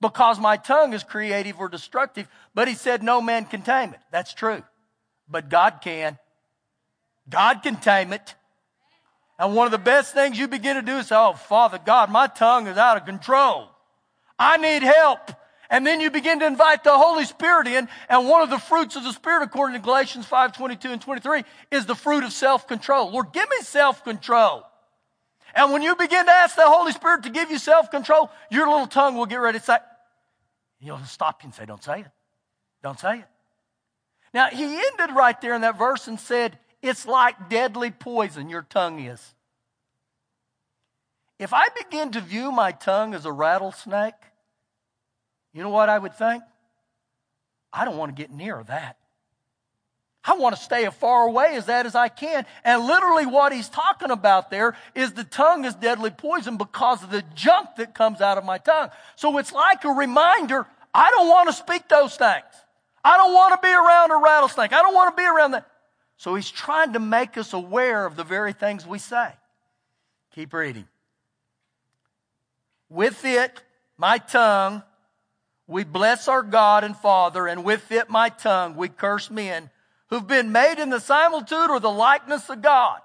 Because 0.00 0.40
my 0.40 0.56
tongue 0.56 0.92
is 0.92 1.04
creative 1.04 1.60
or 1.60 1.68
destructive, 1.68 2.28
but 2.54 2.66
he 2.66 2.74
said 2.74 3.04
no 3.04 3.20
man 3.20 3.44
can 3.44 3.62
tame 3.62 3.94
it. 3.94 4.00
That's 4.10 4.34
true. 4.34 4.64
But 5.28 5.48
God 5.48 5.78
can. 5.80 6.18
God 7.28 7.62
can 7.62 7.76
tame 7.76 8.12
it. 8.12 8.34
And 9.38 9.54
one 9.54 9.66
of 9.66 9.70
the 9.70 9.78
best 9.78 10.14
things 10.14 10.38
you 10.38 10.48
begin 10.48 10.76
to 10.76 10.82
do 10.82 10.96
is 10.96 11.08
say, 11.08 11.16
Oh, 11.16 11.32
Father 11.32 11.78
God, 11.84 12.10
my 12.10 12.26
tongue 12.26 12.66
is 12.66 12.76
out 12.76 12.96
of 12.96 13.04
control. 13.04 13.68
I 14.38 14.56
need 14.56 14.82
help. 14.82 15.30
And 15.70 15.86
then 15.86 16.00
you 16.00 16.10
begin 16.10 16.40
to 16.40 16.46
invite 16.46 16.82
the 16.82 16.96
Holy 16.96 17.24
Spirit 17.24 17.66
in. 17.66 17.88
And 18.08 18.28
one 18.28 18.42
of 18.42 18.50
the 18.50 18.58
fruits 18.58 18.96
of 18.96 19.04
the 19.04 19.12
Spirit, 19.12 19.42
according 19.42 19.74
to 19.74 19.84
Galatians 19.84 20.24
5, 20.24 20.56
22 20.56 20.92
and 20.92 21.00
23, 21.00 21.44
is 21.70 21.84
the 21.86 21.94
fruit 21.94 22.24
of 22.24 22.32
self-control. 22.32 23.10
Lord, 23.10 23.32
give 23.32 23.48
me 23.50 23.58
self-control. 23.60 24.64
And 25.54 25.72
when 25.72 25.82
you 25.82 25.94
begin 25.94 26.24
to 26.24 26.32
ask 26.32 26.56
the 26.56 26.62
Holy 26.64 26.92
Spirit 26.92 27.24
to 27.24 27.30
give 27.30 27.50
you 27.50 27.58
self-control, 27.58 28.30
your 28.50 28.68
little 28.68 28.86
tongue 28.86 29.16
will 29.16 29.26
get 29.26 29.36
ready 29.36 29.58
to 29.58 29.64
say, 29.64 29.76
He'll 30.80 30.98
stop 31.04 31.42
you 31.42 31.48
and 31.48 31.54
say, 31.54 31.66
Don't 31.66 31.82
say 31.82 32.00
it. 32.00 32.06
Don't 32.82 32.98
say 32.98 33.18
it. 33.18 33.24
Now, 34.32 34.48
he 34.48 34.64
ended 34.64 35.16
right 35.16 35.38
there 35.40 35.54
in 35.54 35.62
that 35.62 35.78
verse 35.78 36.06
and 36.06 36.20
said, 36.20 36.58
It's 36.82 37.06
like 37.06 37.48
deadly 37.48 37.90
poison, 37.90 38.48
your 38.48 38.62
tongue 38.62 39.00
is. 39.00 39.34
If 41.38 41.52
I 41.52 41.68
begin 41.68 42.12
to 42.12 42.20
view 42.20 42.50
my 42.50 42.72
tongue 42.72 43.14
as 43.14 43.24
a 43.24 43.32
rattlesnake, 43.32 44.14
you 45.52 45.62
know 45.62 45.70
what 45.70 45.88
I 45.88 45.98
would 45.98 46.14
think? 46.14 46.42
I 47.72 47.84
don't 47.84 47.96
want 47.96 48.14
to 48.14 48.20
get 48.20 48.32
near 48.32 48.62
that. 48.68 48.96
I 50.24 50.34
want 50.34 50.54
to 50.56 50.60
stay 50.60 50.84
as 50.84 50.94
far 50.94 51.26
away 51.26 51.56
as 51.56 51.66
that 51.66 51.86
as 51.86 51.94
I 51.94 52.08
can. 52.08 52.44
And 52.64 52.84
literally 52.84 53.24
what 53.24 53.52
he's 53.52 53.68
talking 53.68 54.10
about 54.10 54.50
there 54.50 54.76
is 54.94 55.12
the 55.12 55.24
tongue 55.24 55.64
is 55.64 55.74
deadly 55.74 56.10
poison 56.10 56.56
because 56.58 57.02
of 57.02 57.10
the 57.10 57.22
junk 57.34 57.76
that 57.78 57.94
comes 57.94 58.20
out 58.20 58.36
of 58.36 58.44
my 58.44 58.58
tongue. 58.58 58.90
So 59.16 59.38
it's 59.38 59.52
like 59.52 59.84
a 59.84 59.90
reminder, 59.90 60.66
I 60.92 61.10
don't 61.10 61.28
want 61.28 61.48
to 61.48 61.54
speak 61.54 61.88
those 61.88 62.16
things. 62.16 62.44
I 63.02 63.16
don't 63.16 63.32
want 63.32 63.60
to 63.60 63.66
be 63.66 63.72
around 63.72 64.10
a 64.10 64.22
rattlesnake. 64.22 64.72
I 64.72 64.82
don't 64.82 64.94
want 64.94 65.16
to 65.16 65.20
be 65.20 65.26
around 65.26 65.52
that. 65.52 65.66
So 66.18 66.34
he's 66.34 66.50
trying 66.50 66.92
to 66.92 66.98
make 66.98 67.38
us 67.38 67.52
aware 67.52 68.04
of 68.04 68.16
the 68.16 68.24
very 68.24 68.52
things 68.52 68.86
we 68.86 68.98
say. 68.98 69.30
Keep 70.34 70.52
reading. 70.52 70.86
With 72.90 73.24
it, 73.24 73.62
my 73.96 74.18
tongue, 74.18 74.82
we 75.68 75.84
bless 75.84 76.26
our 76.26 76.42
God 76.42 76.82
and 76.82 76.96
Father, 76.96 77.46
and 77.46 77.64
with 77.64 77.92
it, 77.92 78.10
my 78.10 78.30
tongue, 78.30 78.74
we 78.74 78.88
curse 78.88 79.30
men 79.30 79.70
who've 80.08 80.26
been 80.26 80.50
made 80.50 80.80
in 80.80 80.90
the 80.90 80.98
similitude 81.00 81.70
or 81.70 81.78
the 81.78 81.90
likeness 81.90 82.48
of 82.48 82.62
God. 82.62 83.00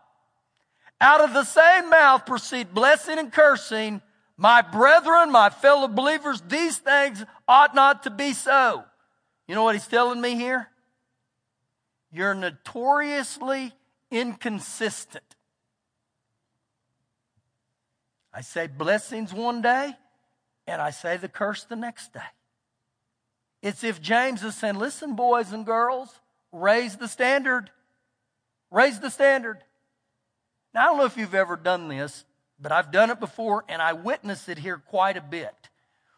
Out 0.99 1.21
of 1.21 1.34
the 1.34 1.43
same 1.43 1.89
mouth 1.89 2.26
proceed 2.26 2.73
blessing 2.73 3.19
and 3.19 3.32
cursing. 3.32 4.02
My 4.38 4.62
brethren, 4.62 5.32
my 5.32 5.49
fellow 5.49 5.88
believers, 5.88 6.41
these 6.47 6.78
things 6.78 7.23
ought 7.47 7.76
not 7.76 8.04
to 8.04 8.10
be 8.10 8.34
so. 8.34 8.86
You 9.47 9.54
know 9.54 9.63
what 9.63 9.76
he's 9.76 9.88
telling 9.88 10.21
me 10.21 10.36
here? 10.36 10.69
You're 12.13 12.36
notoriously 12.36 13.73
inconsistent. 14.12 15.23
I 18.32 18.41
say 18.41 18.67
blessings 18.67 19.34
one 19.34 19.63
day, 19.63 19.95
and 20.67 20.80
I 20.80 20.91
say 20.91 21.17
the 21.17 21.28
curse 21.28 21.63
the 21.63 21.76
next 21.76 22.13
day. 22.13 22.19
It's 23.63 23.84
if 23.84 23.99
James 23.99 24.43
is 24.43 24.56
saying, 24.56 24.76
listen, 24.76 25.15
boys 25.15 25.52
and 25.52 25.65
girls, 25.65 26.19
raise 26.52 26.97
the 26.97 27.08
standard. 27.08 27.71
Raise 28.69 28.99
the 28.99 29.10
standard. 29.10 29.63
Now, 30.73 30.82
I 30.82 30.86
don't 30.86 30.97
know 30.97 31.06
if 31.06 31.17
you've 31.17 31.34
ever 31.34 31.56
done 31.56 31.88
this, 31.88 32.26
but 32.60 32.71
I've 32.71 32.91
done 32.91 33.10
it 33.10 33.19
before 33.19 33.65
and 33.67 33.82
I 33.82 33.93
witness 33.93 34.49
it 34.49 34.60
here 34.60 34.78
quite 34.78 35.17
a 35.17 35.21
bit. 35.21 35.69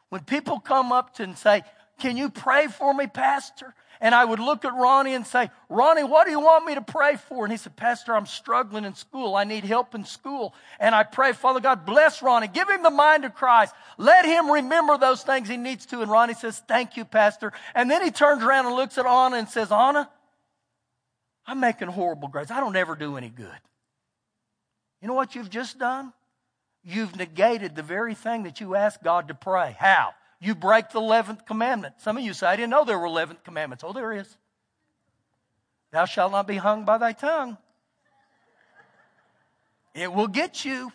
When 0.10 0.22
people 0.22 0.60
come 0.60 0.92
up 0.92 1.16
to 1.16 1.24
and 1.24 1.38
say, 1.38 1.64
Can 2.00 2.18
you 2.18 2.30
pray 2.30 2.68
for 2.68 2.94
me, 2.94 3.08
Pastor? 3.08 3.74
And 4.02 4.14
I 4.14 4.26
would 4.26 4.40
look 4.40 4.66
at 4.66 4.74
Ronnie 4.74 5.14
and 5.14 5.26
say, 5.26 5.50
Ronnie, 5.70 6.04
what 6.04 6.26
do 6.26 6.32
you 6.32 6.40
want 6.40 6.66
me 6.66 6.76
to 6.76 6.82
pray 6.82 7.16
for? 7.16 7.46
And 7.46 7.52
he 7.52 7.58
said, 7.58 7.76
Pastor, 7.78 8.14
I'm 8.14 8.26
struggling 8.26 8.84
in 8.84 8.94
school. 8.94 9.36
I 9.36 9.46
need 9.46 9.64
help 9.64 9.96
in 9.96 10.04
school. 10.04 10.54
And 10.80 10.94
I 10.94 11.04
pray, 11.04 11.32
Father 11.32 11.62
God, 11.62 11.86
bless 11.86 12.22
Ronnie. 12.22 12.48
Give 12.48 12.70
him 12.70 12.84
the 12.84 12.90
mind 12.90 13.24
of 13.24 13.34
Christ. 13.34 13.74
Let 13.98 14.26
him 14.26 14.52
remember 14.52 14.98
those 14.98 15.24
things 15.24 15.48
he 15.48 15.58
needs 15.58 15.86
to. 15.88 16.02
And 16.02 16.12
Ronnie 16.12 16.34
says, 16.34 16.62
Thank 16.68 16.98
you, 16.98 17.06
Pastor. 17.06 17.54
And 17.74 17.90
then 17.90 18.04
he 18.04 18.12
turns 18.12 18.44
around 18.44 18.66
and 18.66 18.76
looks 18.76 18.98
at 18.98 19.06
Anna 19.06 19.38
and 19.38 19.48
says, 19.48 19.72
Anna, 19.72 20.10
I'm 21.48 21.60
making 21.62 21.88
horrible 21.88 22.28
grades. 22.28 22.52
I 22.52 22.60
don't 22.60 22.76
ever 22.76 22.96
do 22.96 23.16
any 23.16 23.30
good. 23.30 23.48
You 25.02 25.08
know 25.08 25.14
what 25.14 25.36
you've 25.36 25.50
just 25.50 25.80
done? 25.80 26.12
You've 26.84 27.16
negated 27.16 27.76
the 27.76 27.84
very 27.84 28.14
thing 28.14 28.44
that 28.44 28.60
you 28.60 28.76
asked 28.76 29.04
God 29.04 29.30
to 29.30 29.34
pray. 29.34 29.76
How? 29.80 30.14
You 30.46 30.56
break 30.56 30.90
the 30.92 31.00
11th 31.00 31.46
commandment. 31.46 31.96
Some 32.00 32.18
of 32.18 32.24
you 32.24 32.34
say, 32.34 32.48
I 32.48 32.56
didn't 32.56 32.70
know 32.70 32.86
there 32.86 33.00
were 33.00 33.06
11 33.06 33.38
commandments. 33.44 33.84
Oh, 33.84 33.94
there 33.94 34.14
is. 34.14 34.38
Thou 35.92 36.06
shalt 36.06 36.32
not 36.32 36.48
be 36.48 36.58
hung 36.58 36.86
by 36.86 36.98
thy 36.98 37.14
tongue. 37.14 37.58
It 39.94 40.12
will 40.12 40.28
get 40.28 40.66
you. 40.66 40.92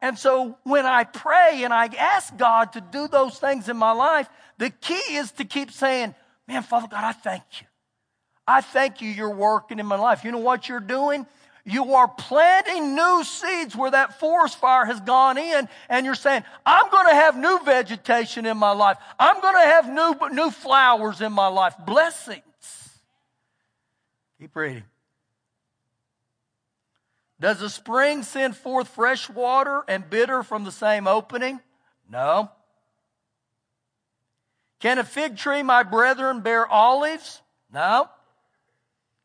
And 0.00 0.16
so 0.16 0.56
when 0.62 0.86
I 0.86 1.04
pray 1.04 1.62
and 1.64 1.74
I 1.74 1.86
ask 1.86 2.36
God 2.36 2.72
to 2.74 2.80
do 2.80 3.08
those 3.08 3.38
things 3.38 3.68
in 3.68 3.76
my 3.76 3.90
life, 3.92 4.28
the 4.56 4.70
key 4.70 5.16
is 5.16 5.32
to 5.32 5.44
keep 5.44 5.72
saying, 5.72 6.14
Man, 6.46 6.62
Father 6.62 6.88
God, 6.88 7.04
I 7.04 7.12
thank 7.12 7.42
you. 7.60 7.66
I 8.46 8.62
thank 8.62 9.02
you 9.02 9.10
you're 9.10 9.34
working 9.34 9.78
in 9.78 9.84
my 9.84 9.98
life. 9.98 10.24
You 10.24 10.32
know 10.32 10.38
what 10.38 10.68
you're 10.68 10.80
doing? 10.80 11.26
You 11.68 11.96
are 11.96 12.08
planting 12.08 12.94
new 12.94 13.22
seeds 13.24 13.76
where 13.76 13.90
that 13.90 14.18
forest 14.18 14.58
fire 14.58 14.86
has 14.86 15.00
gone 15.00 15.36
in 15.36 15.68
and 15.90 16.06
you're 16.06 16.14
saying, 16.14 16.42
I'm 16.64 16.90
going 16.90 17.06
to 17.08 17.14
have 17.14 17.36
new 17.36 17.62
vegetation 17.62 18.46
in 18.46 18.56
my 18.56 18.70
life. 18.70 18.96
I'm 19.18 19.38
going 19.42 19.54
to 19.54 19.70
have 19.70 19.92
new, 19.92 20.16
new 20.30 20.50
flowers 20.50 21.20
in 21.20 21.30
my 21.30 21.48
life. 21.48 21.74
Blessings. 21.84 22.40
Keep 24.40 24.56
reading. 24.56 24.84
Does 27.38 27.60
a 27.60 27.68
spring 27.68 28.22
send 28.22 28.56
forth 28.56 28.88
fresh 28.88 29.28
water 29.28 29.84
and 29.88 30.08
bitter 30.08 30.42
from 30.42 30.64
the 30.64 30.72
same 30.72 31.06
opening? 31.06 31.60
No. 32.10 32.50
Can 34.80 34.98
a 34.98 35.04
fig 35.04 35.36
tree, 35.36 35.62
my 35.62 35.82
brethren, 35.82 36.40
bear 36.40 36.66
olives? 36.66 37.42
No. 37.70 38.08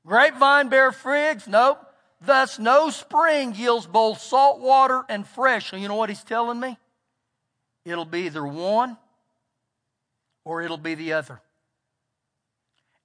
Grapevine 0.05 0.67
bear 0.67 0.91
figs? 0.91 1.47
Nope. 1.47 1.79
Thus, 2.25 2.57
no 2.57 2.89
spring 2.89 3.53
yields 3.53 3.85
both 3.85 4.21
salt 4.21 4.61
water 4.61 5.03
and 5.09 5.27
fresh. 5.27 5.71
So, 5.71 5.75
you 5.75 5.89
know 5.89 5.95
what 5.95 6.07
he's 6.07 6.23
telling 6.23 6.57
me? 6.57 6.77
It'll 7.83 8.05
be 8.05 8.21
either 8.21 8.45
one 8.45 8.97
or 10.45 10.61
it'll 10.61 10.77
be 10.77 10.95
the 10.95 11.13
other. 11.13 11.41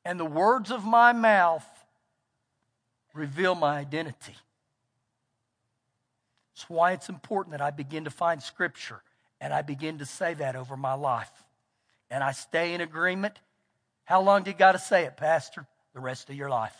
And 0.04 0.20
the 0.20 0.24
words 0.24 0.70
of 0.70 0.84
my 0.84 1.12
mouth 1.12 1.66
reveal 3.12 3.56
my 3.56 3.78
identity. 3.78 4.36
That's 6.54 6.70
why 6.70 6.92
it's 6.92 7.08
important 7.08 7.52
that 7.52 7.60
I 7.60 7.70
begin 7.72 8.04
to 8.04 8.10
find 8.10 8.40
scripture 8.40 9.02
and 9.40 9.52
I 9.52 9.62
begin 9.62 9.98
to 9.98 10.06
say 10.06 10.34
that 10.34 10.54
over 10.54 10.76
my 10.76 10.94
life. 10.94 11.30
And 12.08 12.22
I 12.22 12.30
stay 12.32 12.72
in 12.72 12.80
agreement. 12.80 13.38
How 14.04 14.22
long 14.22 14.44
do 14.44 14.50
you 14.50 14.56
got 14.56 14.72
to 14.72 14.78
say 14.78 15.04
it, 15.04 15.16
Pastor? 15.16 15.66
The 15.92 16.00
rest 16.00 16.30
of 16.30 16.36
your 16.36 16.48
life. 16.48 16.76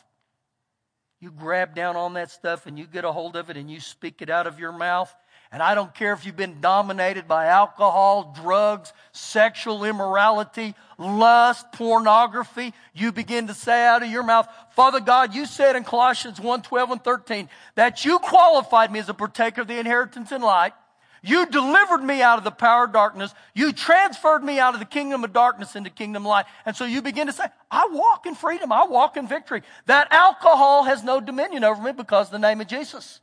You 1.20 1.32
grab 1.32 1.74
down 1.74 1.96
on 1.96 2.14
that 2.14 2.30
stuff 2.30 2.66
and 2.66 2.78
you 2.78 2.86
get 2.86 3.04
a 3.04 3.10
hold 3.10 3.34
of 3.34 3.50
it 3.50 3.56
and 3.56 3.70
you 3.70 3.80
speak 3.80 4.22
it 4.22 4.30
out 4.30 4.46
of 4.46 4.60
your 4.60 4.70
mouth. 4.70 5.12
And 5.50 5.62
I 5.62 5.74
don't 5.74 5.94
care 5.94 6.12
if 6.12 6.26
you've 6.26 6.36
been 6.36 6.60
dominated 6.60 7.26
by 7.26 7.46
alcohol, 7.46 8.36
drugs, 8.40 8.92
sexual 9.12 9.84
immorality, 9.84 10.74
lust, 10.98 11.72
pornography. 11.72 12.74
You 12.94 13.12
begin 13.12 13.46
to 13.46 13.54
say 13.54 13.86
out 13.86 14.02
of 14.02 14.10
your 14.10 14.22
mouth, 14.22 14.46
Father 14.76 15.00
God, 15.00 15.34
you 15.34 15.46
said 15.46 15.74
in 15.74 15.84
Colossians 15.84 16.38
1, 16.38 16.62
12 16.62 16.90
and 16.90 17.02
13 17.02 17.48
that 17.76 18.04
you 18.04 18.18
qualified 18.18 18.92
me 18.92 18.98
as 18.98 19.08
a 19.08 19.14
partaker 19.14 19.62
of 19.62 19.68
the 19.68 19.78
inheritance 19.78 20.30
in 20.30 20.42
light. 20.42 20.74
You 21.22 21.46
delivered 21.46 22.02
me 22.02 22.22
out 22.22 22.38
of 22.38 22.44
the 22.44 22.50
power 22.50 22.84
of 22.84 22.92
darkness. 22.92 23.34
You 23.54 23.72
transferred 23.72 24.44
me 24.44 24.58
out 24.58 24.74
of 24.74 24.80
the 24.80 24.86
kingdom 24.86 25.24
of 25.24 25.32
darkness 25.32 25.74
into 25.74 25.90
kingdom 25.90 26.24
light. 26.24 26.46
And 26.64 26.76
so 26.76 26.84
you 26.84 27.02
begin 27.02 27.26
to 27.26 27.32
say, 27.32 27.44
I 27.70 27.88
walk 27.90 28.26
in 28.26 28.34
freedom. 28.34 28.72
I 28.72 28.84
walk 28.84 29.16
in 29.16 29.26
victory. 29.26 29.62
That 29.86 30.08
alcohol 30.12 30.84
has 30.84 31.02
no 31.02 31.20
dominion 31.20 31.64
over 31.64 31.82
me 31.82 31.92
because 31.92 32.30
the 32.30 32.38
name 32.38 32.60
of 32.60 32.68
Jesus. 32.68 33.20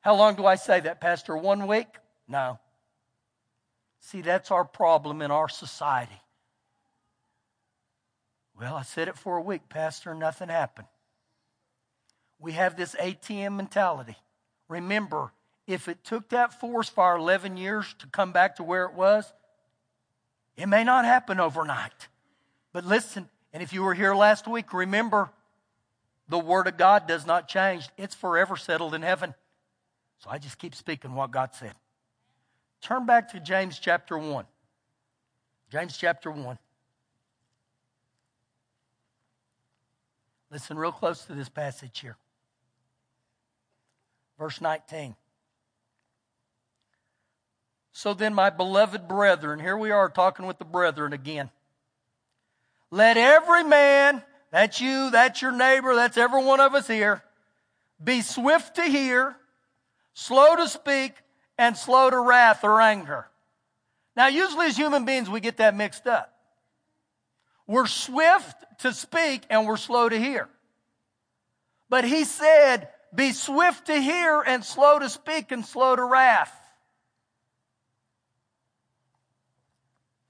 How 0.00 0.16
long 0.16 0.34
do 0.34 0.44
I 0.44 0.56
say 0.56 0.80
that, 0.80 1.00
Pastor? 1.00 1.36
One 1.36 1.66
week? 1.66 1.88
No. 2.28 2.58
See, 4.00 4.20
that's 4.20 4.50
our 4.50 4.64
problem 4.64 5.22
in 5.22 5.30
our 5.30 5.48
society. 5.48 6.20
Well, 8.58 8.74
I 8.76 8.82
said 8.82 9.08
it 9.08 9.16
for 9.16 9.36
a 9.36 9.42
week, 9.42 9.68
Pastor, 9.68 10.14
nothing 10.14 10.48
happened. 10.48 10.88
We 12.38 12.52
have 12.52 12.76
this 12.76 12.94
ATM 12.94 13.56
mentality. 13.56 14.16
Remember, 14.68 15.32
if 15.66 15.88
it 15.88 16.04
took 16.04 16.28
that 16.30 16.60
forest 16.60 16.90
fire 16.92 17.16
11 17.16 17.56
years 17.56 17.94
to 17.98 18.06
come 18.06 18.32
back 18.32 18.56
to 18.56 18.62
where 18.62 18.84
it 18.84 18.94
was, 18.94 19.32
it 20.56 20.66
may 20.66 20.84
not 20.84 21.04
happen 21.04 21.40
overnight. 21.40 22.08
But 22.72 22.84
listen, 22.84 23.28
and 23.52 23.62
if 23.62 23.72
you 23.72 23.82
were 23.82 23.94
here 23.94 24.14
last 24.14 24.46
week, 24.46 24.72
remember, 24.72 25.30
the 26.28 26.38
Word 26.38 26.66
of 26.66 26.76
God 26.76 27.06
does 27.06 27.26
not 27.26 27.48
change. 27.48 27.88
It's 27.96 28.14
forever 28.14 28.56
settled 28.56 28.94
in 28.94 29.02
heaven. 29.02 29.34
So 30.18 30.30
I 30.30 30.38
just 30.38 30.58
keep 30.58 30.74
speaking 30.74 31.14
what 31.14 31.30
God 31.30 31.54
said. 31.54 31.74
Turn 32.80 33.06
back 33.06 33.30
to 33.32 33.40
James 33.40 33.78
chapter 33.78 34.18
1. 34.18 34.44
James 35.70 35.96
chapter 35.96 36.30
1. 36.30 36.58
Listen 40.50 40.76
real 40.76 40.92
close 40.92 41.24
to 41.24 41.34
this 41.34 41.48
passage 41.48 41.98
here. 42.00 42.16
Verse 44.38 44.60
19. 44.60 45.16
So 47.96 48.12
then, 48.12 48.34
my 48.34 48.50
beloved 48.50 49.06
brethren, 49.06 49.60
here 49.60 49.76
we 49.76 49.92
are 49.92 50.08
talking 50.08 50.46
with 50.46 50.58
the 50.58 50.64
brethren 50.64 51.12
again. 51.12 51.48
Let 52.90 53.16
every 53.16 53.62
man, 53.62 54.20
that's 54.50 54.80
you, 54.80 55.12
that's 55.12 55.40
your 55.40 55.52
neighbor, 55.52 55.94
that's 55.94 56.16
every 56.16 56.42
one 56.42 56.58
of 56.58 56.74
us 56.74 56.88
here, 56.88 57.22
be 58.02 58.20
swift 58.20 58.74
to 58.76 58.82
hear, 58.82 59.36
slow 60.12 60.56
to 60.56 60.68
speak, 60.68 61.12
and 61.56 61.76
slow 61.76 62.10
to 62.10 62.18
wrath 62.18 62.64
or 62.64 62.80
anger. 62.80 63.28
Now, 64.16 64.26
usually 64.26 64.66
as 64.66 64.76
human 64.76 65.04
beings, 65.04 65.30
we 65.30 65.38
get 65.38 65.58
that 65.58 65.76
mixed 65.76 66.08
up. 66.08 66.34
We're 67.68 67.86
swift 67.86 68.56
to 68.80 68.92
speak 68.92 69.44
and 69.48 69.68
we're 69.68 69.76
slow 69.76 70.08
to 70.08 70.18
hear. 70.18 70.48
But 71.88 72.04
he 72.04 72.24
said, 72.24 72.88
be 73.14 73.30
swift 73.30 73.86
to 73.86 73.94
hear 73.94 74.42
and 74.42 74.64
slow 74.64 74.98
to 74.98 75.08
speak 75.08 75.52
and 75.52 75.64
slow 75.64 75.94
to 75.94 76.04
wrath. 76.04 76.52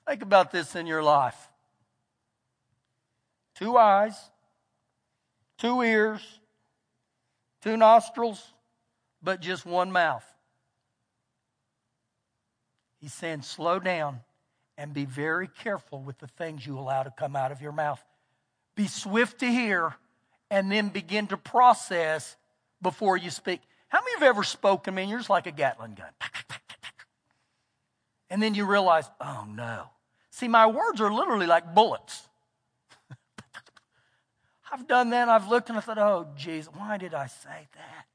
Think 0.06 0.22
about 0.22 0.52
this 0.52 0.76
in 0.76 0.86
your 0.86 1.02
life 1.02 1.48
two 3.54 3.76
eyes, 3.76 4.18
two 5.58 5.80
ears, 5.82 6.20
two 7.62 7.76
nostrils, 7.76 8.52
but 9.22 9.40
just 9.40 9.64
one 9.64 9.92
mouth. 9.92 10.24
He's 13.00 13.14
saying, 13.14 13.42
slow 13.42 13.78
down 13.78 14.20
and 14.76 14.92
be 14.92 15.04
very 15.04 15.46
careful 15.46 16.00
with 16.00 16.18
the 16.18 16.26
things 16.26 16.66
you 16.66 16.78
allow 16.78 17.02
to 17.02 17.12
come 17.16 17.36
out 17.36 17.52
of 17.52 17.60
your 17.60 17.72
mouth. 17.72 18.02
Be 18.74 18.86
swift 18.86 19.40
to 19.40 19.46
hear 19.46 19.94
and 20.50 20.70
then 20.70 20.88
begin 20.88 21.26
to 21.28 21.36
process 21.36 22.36
before 22.82 23.16
you 23.16 23.30
speak. 23.30 23.60
How 23.88 24.00
many 24.00 24.14
of 24.14 24.20
you 24.20 24.26
have 24.26 24.36
ever 24.36 24.42
spoken, 24.42 24.94
man? 24.94 25.08
You're 25.08 25.18
just 25.18 25.30
like 25.30 25.46
a 25.46 25.52
Gatling 25.52 25.94
gun. 25.94 26.10
And 28.30 28.42
then 28.42 28.54
you 28.54 28.64
realize, 28.64 29.08
oh 29.20 29.46
no. 29.48 29.90
See, 30.34 30.48
my 30.48 30.66
words 30.66 31.00
are 31.00 31.12
literally 31.12 31.46
like 31.46 31.76
bullets. 31.76 32.28
I've 34.72 34.88
done 34.88 35.10
that. 35.10 35.28
I've 35.28 35.48
looked 35.48 35.68
and 35.68 35.78
I 35.78 35.80
thought, 35.80 35.96
oh, 35.96 36.26
Jesus, 36.36 36.72
why 36.74 36.98
did 36.98 37.14
I 37.14 37.28
say 37.28 37.68
that? 37.74 38.06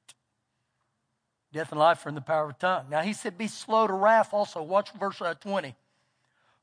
Death 1.54 1.72
and 1.72 1.80
life 1.80 2.06
are 2.06 2.10
in 2.10 2.16
the 2.16 2.22
power 2.22 2.50
of 2.50 2.50
the 2.50 2.60
tongue. 2.60 2.88
Now, 2.90 3.04
he 3.04 3.14
said, 3.14 3.38
be 3.38 3.48
slow 3.48 3.88
to 3.88 3.94
wrath 3.94 4.34
also. 4.34 4.62
Watch 4.62 4.92
verse 5.00 5.22
uh, 5.22 5.34
20. 5.36 5.74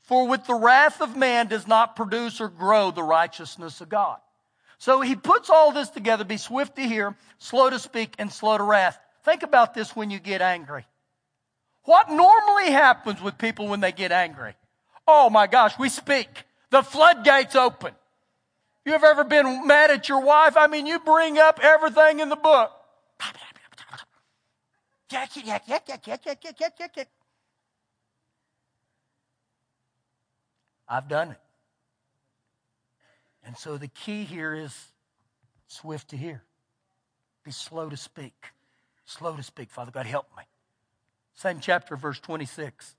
For 0.03 0.29
with 0.29 0.45
the 0.45 0.55
wrath 0.55 1.01
of 1.01 1.16
man 1.16 1.47
does 1.47 1.66
not 1.66 1.97
produce 1.97 2.38
or 2.38 2.51
grow 2.51 2.90
the 2.90 3.03
righteousness 3.03 3.81
of 3.81 3.88
God. 3.88 4.19
So 4.77 5.01
he 5.01 5.16
puts 5.16 5.49
all 5.49 5.73
this 5.73 5.88
together 5.88 6.25
be 6.25 6.37
swift 6.37 6.77
to 6.77 6.83
hear, 6.83 7.16
slow 7.38 7.71
to 7.71 7.79
speak, 7.79 8.14
and 8.19 8.31
slow 8.31 8.59
to 8.59 8.62
wrath. 8.62 8.99
Think 9.25 9.42
about 9.42 9.73
this 9.73 9.97
when 9.97 10.11
you 10.11 10.19
get 10.19 10.42
angry. 10.42 10.85
What 11.85 12.11
normally 12.11 12.73
happens 12.73 13.23
with 13.23 13.38
people 13.38 13.69
when 13.69 13.81
they 13.81 13.92
get 13.92 14.12
angry? 14.12 14.55
Oh 15.07 15.31
my 15.31 15.47
gosh, 15.47 15.79
we 15.79 15.88
speak. 15.88 16.29
The 16.71 16.83
floodgates 16.83 17.55
open. 17.55 17.92
You 18.85 18.92
have 18.92 19.05
ever 19.05 19.25
been 19.25 19.66
mad 19.66 19.90
at 19.90 20.09
your 20.09 20.21
wife? 20.21 20.57
I 20.57 20.66
mean, 20.66 20.87
you 20.87 20.99
bring 21.01 21.38
up 21.38 21.61
everything 21.62 22.21
in 22.21 22.29
the 22.29 22.37
book. 22.37 22.71
I've 30.88 31.09
done 31.09 31.33
it. 31.33 31.40
And 33.45 33.57
so 33.57 33.77
the 33.77 33.88
key 33.88 34.25
here 34.25 34.55
is 34.55 34.75
swift 35.69 36.11
to 36.11 36.16
hear. 36.16 36.42
Be 37.45 37.53
slow 37.53 37.88
to 37.88 37.97
speak. 37.97 38.35
Slow 39.05 39.37
to 39.37 39.42
speak. 39.42 39.71
Father 39.71 39.92
God, 39.92 40.07
help 40.07 40.27
me. 40.37 40.42
Same 41.35 41.61
chapter, 41.61 41.97
verse 41.97 42.19
26. 42.19 42.97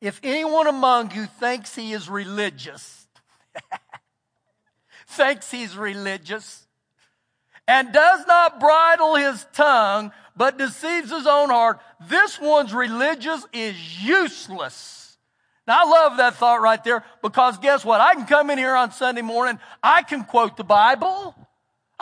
If 0.00 0.20
anyone 0.22 0.66
among 0.66 1.12
you 1.12 1.26
thinks 1.26 1.74
he 1.74 1.92
is 1.92 2.08
religious, 2.08 3.06
thinks 5.08 5.50
he's 5.50 5.76
religious, 5.76 6.66
and 7.68 7.92
does 7.92 8.26
not 8.26 8.60
bridle 8.60 9.16
his 9.16 9.46
tongue, 9.52 10.12
but 10.34 10.56
deceives 10.56 11.10
his 11.10 11.26
own 11.26 11.50
heart, 11.50 11.80
this 12.08 12.40
one's 12.40 12.72
religious 12.72 13.44
is 13.52 14.02
useless. 14.02 15.18
Now, 15.66 15.82
I 15.84 15.88
love 15.88 16.16
that 16.16 16.34
thought 16.34 16.62
right 16.62 16.82
there 16.82 17.04
because 17.22 17.58
guess 17.58 17.84
what? 17.84 18.00
I 18.00 18.14
can 18.14 18.26
come 18.26 18.50
in 18.50 18.58
here 18.58 18.74
on 18.74 18.92
Sunday 18.92 19.22
morning, 19.22 19.60
I 19.82 20.02
can 20.02 20.24
quote 20.24 20.56
the 20.56 20.64
Bible. 20.64 21.34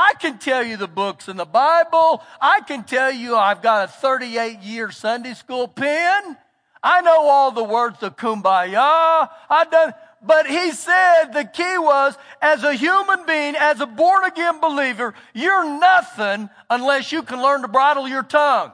I 0.01 0.15
can 0.15 0.39
tell 0.39 0.63
you 0.63 0.77
the 0.77 0.87
books 0.87 1.27
in 1.27 1.37
the 1.37 1.45
Bible. 1.45 2.23
I 2.41 2.61
can 2.61 2.85
tell 2.85 3.11
you 3.11 3.35
I've 3.35 3.61
got 3.61 3.89
a 3.89 3.93
38 3.93 4.61
year 4.61 4.93
Sunday 4.93 5.35
school 5.35 5.67
pen. 5.67 6.37
I 6.83 7.01
know 7.01 7.29
all 7.29 7.51
the 7.51 7.65
words 7.65 8.03
of 8.03 8.17
kumbaya. 8.17 9.29
I've 9.51 9.71
done, 9.71 9.95
but 10.23 10.47
he 10.47 10.73
said 10.73 11.33
the 11.33 11.45
key 11.45 11.79
was 11.79 12.17
as 12.41 12.63
a 12.65 12.75
human 12.75 13.27
being, 13.27 13.57
as 13.57 13.81
a 13.81 13.87
born 13.87 14.25
again 14.25 14.61
believer, 14.61 15.15
you're 15.35 15.79
nothing 15.79 16.49
unless 16.71 17.13
you 17.13 17.23
can 17.23 17.43
learn 17.43 17.63
to 17.63 17.69
bridle 17.69 18.09
your 18.09 18.23
tongue. 18.23 18.73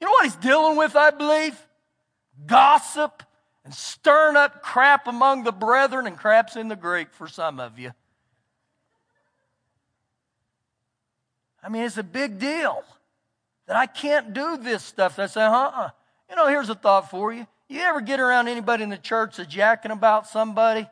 You 0.00 0.06
know 0.06 0.12
what 0.12 0.24
he's 0.24 0.36
dealing 0.36 0.76
with, 0.76 0.96
I 0.96 1.10
believe? 1.10 1.58
Gossip 2.46 3.22
and 3.64 3.72
stirring 3.72 4.36
up 4.36 4.62
crap 4.62 5.06
among 5.06 5.44
the 5.44 5.52
brethren, 5.52 6.06
and 6.06 6.18
crap's 6.18 6.56
in 6.56 6.68
the 6.68 6.76
Greek 6.76 7.12
for 7.12 7.26
some 7.26 7.58
of 7.58 7.78
you. 7.78 7.92
I 11.62 11.70
mean, 11.70 11.84
it's 11.84 11.96
a 11.96 12.02
big 12.02 12.38
deal 12.38 12.84
that 13.66 13.76
I 13.76 13.86
can't 13.86 14.34
do 14.34 14.58
this 14.58 14.82
stuff. 14.82 15.16
They 15.16 15.26
say, 15.26 15.42
uh-uh. 15.42 15.90
You 16.34 16.42
know, 16.42 16.48
here's 16.48 16.68
a 16.68 16.74
thought 16.74 17.10
for 17.10 17.32
you. 17.32 17.46
You 17.68 17.82
ever 17.82 18.00
get 18.00 18.18
around 18.18 18.48
anybody 18.48 18.82
in 18.82 18.88
the 18.88 18.98
church 18.98 19.36
that's 19.36 19.54
yakking 19.54 19.92
about 19.92 20.26
somebody? 20.26 20.88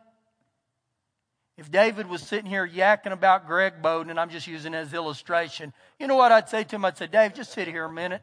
If 1.59 1.69
David 1.69 2.09
was 2.09 2.23
sitting 2.23 2.49
here 2.49 2.65
yakking 2.65 3.11
about 3.11 3.49
Greg 3.49 3.83
Bowden, 3.83 4.11
and 4.11 4.21
I'm 4.21 4.31
just 4.31 4.47
using 4.47 4.73
as 4.73 4.95
illustration, 4.95 5.73
you 5.99 6.07
know 6.07 6.15
what 6.15 6.31
I'd 6.31 6.49
say 6.49 6.63
to 6.63 6.77
him? 6.77 6.85
I'd 6.85 6.97
say, 6.97 7.09
Dave, 7.09 7.35
just 7.35 7.53
sit 7.53 7.67
here 7.67 7.87
a 7.87 7.93
minute. 7.93 8.23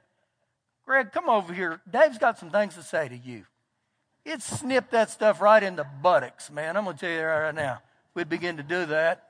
Greg, 0.86 1.12
come 1.12 1.28
over 1.28 1.54
here. 1.54 1.82
Dave's 1.92 2.18
got 2.18 2.40
some 2.40 2.52
things 2.52 2.76
to 2.76 2.84
say 2.84 3.10
to 3.10 3.18
you. 3.18 3.44
It 4.24 4.42
snipped 4.42 4.92
that 4.92 5.10
stuff 5.10 5.42
right 5.42 5.62
in 5.62 5.76
the 5.76 5.86
buttocks, 6.02 6.50
man. 6.50 6.78
I'm 6.78 6.86
going 6.86 6.96
to 6.96 7.02
tell 7.02 7.12
you 7.12 7.26
right 7.26 7.54
now. 7.54 7.80
We'd 8.14 8.30
begin 8.30 8.56
to 8.56 8.64
do 8.64 8.86
that, 8.86 9.26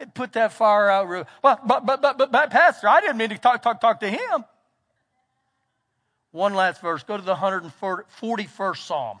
it 0.00 0.14
put 0.14 0.32
that 0.32 0.52
fire 0.52 0.90
out 0.90 1.08
real. 1.08 1.28
Well, 1.44 1.60
but, 1.64 1.86
but, 1.86 2.02
but, 2.02 2.18
but, 2.18 2.32
but, 2.32 2.50
Pastor, 2.50 2.88
I 2.88 3.00
didn't 3.00 3.18
mean 3.18 3.28
to 3.28 3.38
talk, 3.38 3.62
talk, 3.62 3.80
talk 3.80 4.00
to 4.00 4.10
him. 4.10 4.44
One 6.32 6.54
last 6.54 6.80
verse. 6.80 7.02
Go 7.02 7.16
to 7.16 7.22
the 7.22 7.34
141st 7.34 8.76
Psalm. 8.76 9.18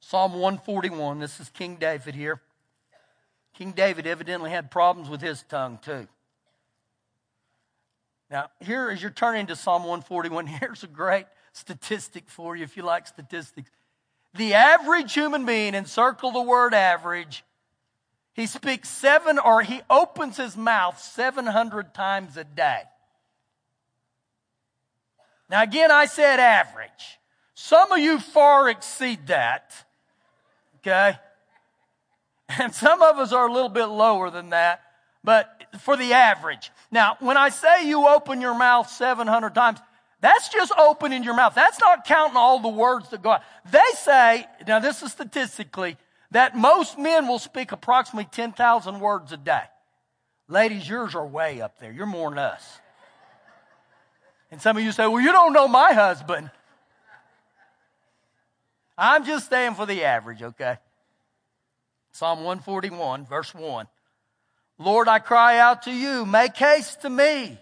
Psalm 0.00 0.32
141. 0.34 1.18
This 1.18 1.40
is 1.40 1.48
King 1.50 1.76
David 1.76 2.14
here. 2.14 2.40
King 3.54 3.72
David 3.72 4.06
evidently 4.06 4.50
had 4.50 4.70
problems 4.70 5.08
with 5.08 5.20
his 5.20 5.42
tongue 5.44 5.78
too. 5.82 6.08
Now, 8.30 8.48
here 8.60 8.90
as 8.90 9.00
you're 9.00 9.12
turning 9.12 9.46
to 9.46 9.56
Psalm 9.56 9.82
141, 9.84 10.46
here's 10.60 10.82
a 10.82 10.88
great 10.88 11.26
statistic 11.52 12.24
for 12.28 12.56
you 12.56 12.64
if 12.64 12.76
you 12.76 12.82
like 12.82 13.06
statistics. 13.06 13.70
The 14.34 14.54
average 14.54 15.14
human 15.14 15.46
being, 15.46 15.74
encircle 15.74 16.32
the 16.32 16.42
word 16.42 16.74
average, 16.74 17.44
he 18.32 18.46
speaks 18.46 18.88
seven 18.88 19.38
or 19.38 19.62
he 19.62 19.80
opens 19.88 20.36
his 20.36 20.56
mouth 20.56 21.00
700 21.00 21.94
times 21.94 22.36
a 22.36 22.42
day. 22.42 22.82
Now, 25.50 25.62
again, 25.62 25.90
I 25.90 26.06
said 26.06 26.40
average. 26.40 27.18
Some 27.54 27.92
of 27.92 27.98
you 27.98 28.18
far 28.18 28.68
exceed 28.68 29.26
that. 29.28 29.72
Okay? 30.78 31.16
And 32.58 32.74
some 32.74 33.02
of 33.02 33.18
us 33.18 33.32
are 33.32 33.48
a 33.48 33.52
little 33.52 33.68
bit 33.68 33.86
lower 33.86 34.30
than 34.30 34.50
that, 34.50 34.82
but 35.22 35.64
for 35.80 35.96
the 35.96 36.12
average. 36.12 36.70
Now, 36.90 37.16
when 37.20 37.36
I 37.36 37.48
say 37.48 37.88
you 37.88 38.06
open 38.06 38.40
your 38.40 38.56
mouth 38.56 38.90
700 38.90 39.54
times, 39.54 39.78
that's 40.20 40.48
just 40.48 40.72
opening 40.78 41.22
your 41.22 41.34
mouth. 41.34 41.54
That's 41.54 41.80
not 41.80 42.04
counting 42.04 42.36
all 42.36 42.60
the 42.60 42.68
words 42.68 43.10
that 43.10 43.22
go 43.22 43.32
out. 43.32 43.42
They 43.70 43.78
say, 43.96 44.46
now 44.66 44.78
this 44.78 45.02
is 45.02 45.12
statistically, 45.12 45.96
that 46.30 46.56
most 46.56 46.98
men 46.98 47.28
will 47.28 47.38
speak 47.38 47.72
approximately 47.72 48.28
10,000 48.30 49.00
words 49.00 49.32
a 49.32 49.36
day. 49.36 49.64
Ladies, 50.48 50.88
yours 50.88 51.14
are 51.14 51.26
way 51.26 51.60
up 51.60 51.78
there. 51.78 51.92
You're 51.92 52.06
more 52.06 52.30
than 52.30 52.38
us. 52.38 52.78
And 54.54 54.62
some 54.62 54.76
of 54.76 54.84
you 54.84 54.92
say, 54.92 55.08
well, 55.08 55.20
you 55.20 55.32
don't 55.32 55.52
know 55.52 55.66
my 55.66 55.94
husband. 55.94 56.48
I'm 58.96 59.24
just 59.24 59.46
staying 59.46 59.74
for 59.74 59.84
the 59.84 60.04
average, 60.04 60.44
okay? 60.44 60.76
Psalm 62.12 62.44
141, 62.44 63.26
verse 63.26 63.52
1. 63.52 63.88
Lord, 64.78 65.08
I 65.08 65.18
cry 65.18 65.58
out 65.58 65.82
to 65.82 65.90
you. 65.90 66.24
Make 66.24 66.56
haste 66.56 67.02
to 67.02 67.10
me. 67.10 67.58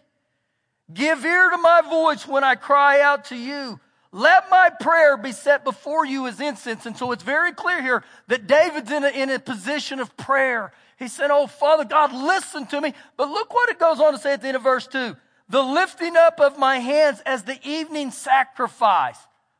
Give 0.92 1.24
ear 1.24 1.48
to 1.48 1.56
my 1.56 1.80
voice 1.80 2.28
when 2.28 2.44
I 2.44 2.56
cry 2.56 3.00
out 3.00 3.24
to 3.26 3.36
you. 3.36 3.80
Let 4.12 4.50
my 4.50 4.68
prayer 4.78 5.16
be 5.16 5.32
set 5.32 5.64
before 5.64 6.04
you 6.04 6.26
as 6.26 6.40
incense. 6.40 6.84
And 6.84 6.94
so 6.94 7.12
it's 7.12 7.24
very 7.24 7.54
clear 7.54 7.80
here 7.80 8.04
that 8.26 8.46
David's 8.46 8.90
in 8.90 9.02
a, 9.02 9.08
in 9.08 9.30
a 9.30 9.38
position 9.38 9.98
of 9.98 10.14
prayer. 10.18 10.74
He 10.98 11.08
said, 11.08 11.30
Oh, 11.30 11.46
Father 11.46 11.86
God, 11.86 12.12
listen 12.12 12.66
to 12.66 12.82
me. 12.82 12.92
But 13.16 13.30
look 13.30 13.54
what 13.54 13.70
it 13.70 13.78
goes 13.78 13.98
on 13.98 14.12
to 14.12 14.18
say 14.18 14.34
at 14.34 14.42
the 14.42 14.48
end 14.48 14.58
of 14.58 14.62
verse 14.62 14.86
2 14.86 15.16
the 15.52 15.62
lifting 15.62 16.16
up 16.16 16.40
of 16.40 16.58
my 16.58 16.78
hands 16.78 17.20
as 17.26 17.42
the 17.42 17.58
evening 17.62 18.10
sacrifice. 18.10 19.18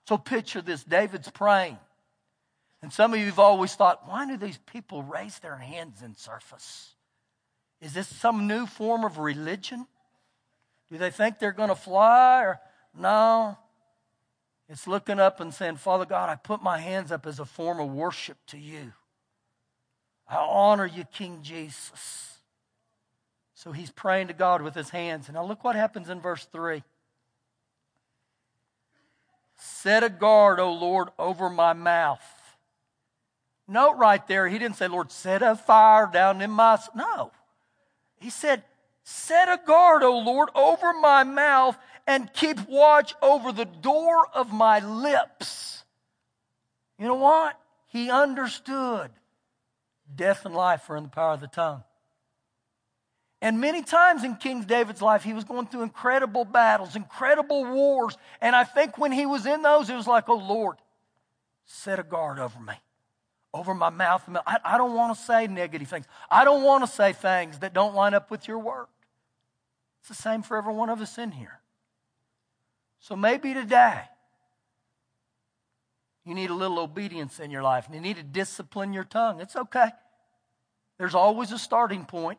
So 0.08 0.16
picture 0.16 0.62
this 0.62 0.82
David's 0.82 1.30
praying. 1.30 1.76
And 2.80 2.90
some 2.90 3.12
of 3.12 3.20
you 3.20 3.26
have 3.26 3.38
always 3.38 3.74
thought, 3.74 4.08
why 4.08 4.26
do 4.26 4.38
these 4.38 4.56
people 4.56 5.02
raise 5.02 5.38
their 5.40 5.56
hands 5.56 6.00
in 6.02 6.16
service? 6.16 6.94
Is 7.82 7.92
this 7.92 8.08
some 8.08 8.46
new 8.46 8.64
form 8.64 9.04
of 9.04 9.18
religion? 9.18 9.86
Do 10.90 10.96
they 10.96 11.10
think 11.10 11.38
they're 11.38 11.52
going 11.52 11.68
to 11.68 11.74
fly? 11.74 12.42
Or 12.42 12.60
no. 12.98 13.58
It's 14.70 14.86
looking 14.86 15.20
up 15.20 15.40
and 15.40 15.52
saying, 15.52 15.76
Father 15.76 16.06
God, 16.06 16.30
I 16.30 16.36
put 16.36 16.62
my 16.62 16.78
hands 16.78 17.12
up 17.12 17.26
as 17.26 17.38
a 17.38 17.44
form 17.44 17.80
of 17.80 17.92
worship 17.92 18.38
to 18.46 18.58
you. 18.58 18.94
I 20.26 20.36
honor 20.36 20.86
you, 20.86 21.04
King 21.04 21.40
Jesus. 21.42 22.31
So 23.62 23.70
he's 23.70 23.92
praying 23.92 24.26
to 24.26 24.32
God 24.32 24.60
with 24.60 24.74
his 24.74 24.90
hands. 24.90 25.28
And 25.28 25.36
now 25.36 25.44
look 25.44 25.62
what 25.62 25.76
happens 25.76 26.10
in 26.10 26.20
verse 26.20 26.44
3. 26.46 26.82
Set 29.56 30.02
a 30.02 30.08
guard, 30.08 30.58
O 30.58 30.72
Lord, 30.72 31.10
over 31.16 31.48
my 31.48 31.72
mouth. 31.72 32.24
Note 33.68 33.98
right 33.98 34.26
there, 34.26 34.48
he 34.48 34.58
didn't 34.58 34.78
say, 34.78 34.88
Lord, 34.88 35.12
set 35.12 35.42
a 35.42 35.54
fire 35.54 36.10
down 36.12 36.42
in 36.42 36.50
my. 36.50 36.76
No. 36.96 37.30
He 38.18 38.30
said, 38.30 38.64
Set 39.04 39.48
a 39.48 39.60
guard, 39.64 40.02
O 40.02 40.18
Lord, 40.18 40.48
over 40.56 40.92
my 40.94 41.22
mouth 41.22 41.78
and 42.04 42.32
keep 42.32 42.68
watch 42.68 43.14
over 43.22 43.52
the 43.52 43.64
door 43.64 44.26
of 44.34 44.52
my 44.52 44.80
lips. 44.80 45.84
You 46.98 47.06
know 47.06 47.14
what? 47.14 47.56
He 47.86 48.10
understood 48.10 49.12
Death 50.12 50.44
and 50.44 50.54
life 50.54 50.90
are 50.90 50.96
in 50.96 51.04
the 51.04 51.08
power 51.08 51.34
of 51.34 51.40
the 51.40 51.46
tongue. 51.46 51.84
And 53.42 53.60
many 53.60 53.82
times 53.82 54.22
in 54.22 54.36
King 54.36 54.62
David's 54.62 55.02
life, 55.02 55.24
he 55.24 55.32
was 55.32 55.42
going 55.42 55.66
through 55.66 55.82
incredible 55.82 56.44
battles, 56.44 56.94
incredible 56.94 57.64
wars. 57.64 58.16
And 58.40 58.54
I 58.54 58.62
think 58.62 58.98
when 58.98 59.10
he 59.10 59.26
was 59.26 59.46
in 59.46 59.62
those, 59.62 59.90
it 59.90 59.96
was 59.96 60.06
like, 60.06 60.28
oh 60.28 60.36
Lord, 60.36 60.76
set 61.66 61.98
a 61.98 62.04
guard 62.04 62.38
over 62.38 62.60
me, 62.60 62.74
over 63.52 63.74
my 63.74 63.90
mouth. 63.90 64.22
I, 64.46 64.78
don't 64.78 64.94
want 64.94 65.16
to 65.16 65.20
say 65.20 65.48
negative 65.48 65.88
things. 65.88 66.06
I 66.30 66.44
don't 66.44 66.62
want 66.62 66.86
to 66.86 66.90
say 66.90 67.12
things 67.12 67.58
that 67.58 67.74
don't 67.74 67.96
line 67.96 68.14
up 68.14 68.30
with 68.30 68.46
your 68.46 68.60
word. 68.60 68.86
It's 70.00 70.08
the 70.08 70.14
same 70.14 70.42
for 70.42 70.56
every 70.56 70.72
one 70.72 70.88
of 70.88 71.00
us 71.00 71.18
in 71.18 71.32
here. 71.32 71.58
So 73.00 73.16
maybe 73.16 73.54
today, 73.54 74.02
you 76.24 76.36
need 76.36 76.50
a 76.50 76.54
little 76.54 76.78
obedience 76.78 77.40
in 77.40 77.50
your 77.50 77.64
life 77.64 77.86
and 77.86 77.94
you 77.96 78.00
need 78.00 78.18
to 78.18 78.22
discipline 78.22 78.92
your 78.92 79.02
tongue. 79.02 79.40
It's 79.40 79.56
okay. 79.56 79.88
There's 80.96 81.16
always 81.16 81.50
a 81.50 81.58
starting 81.58 82.04
point. 82.04 82.38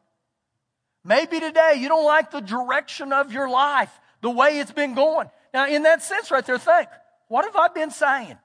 Maybe 1.05 1.39
today 1.39 1.75
you 1.77 1.89
don't 1.89 2.05
like 2.05 2.31
the 2.31 2.39
direction 2.39 3.11
of 3.11 3.31
your 3.31 3.49
life, 3.49 3.91
the 4.21 4.29
way 4.29 4.59
it's 4.59 4.71
been 4.71 4.95
going. 4.95 5.29
Now, 5.53 5.67
in 5.67 5.83
that 5.83 6.01
sense, 6.01 6.31
right 6.31 6.45
there, 6.45 6.57
think, 6.57 6.87
what 7.27 7.45
have 7.45 7.55
I 7.55 7.67
been 7.67 7.91
saying? 7.91 8.37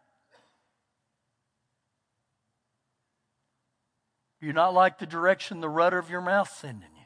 Do 4.40 4.46
you 4.46 4.52
not 4.52 4.74
like 4.74 4.98
the 4.98 5.06
direction 5.06 5.60
the 5.60 5.68
rudder 5.68 5.98
of 5.98 6.10
your 6.10 6.20
mouth 6.20 6.50
sending 6.60 6.90
you? 6.96 7.04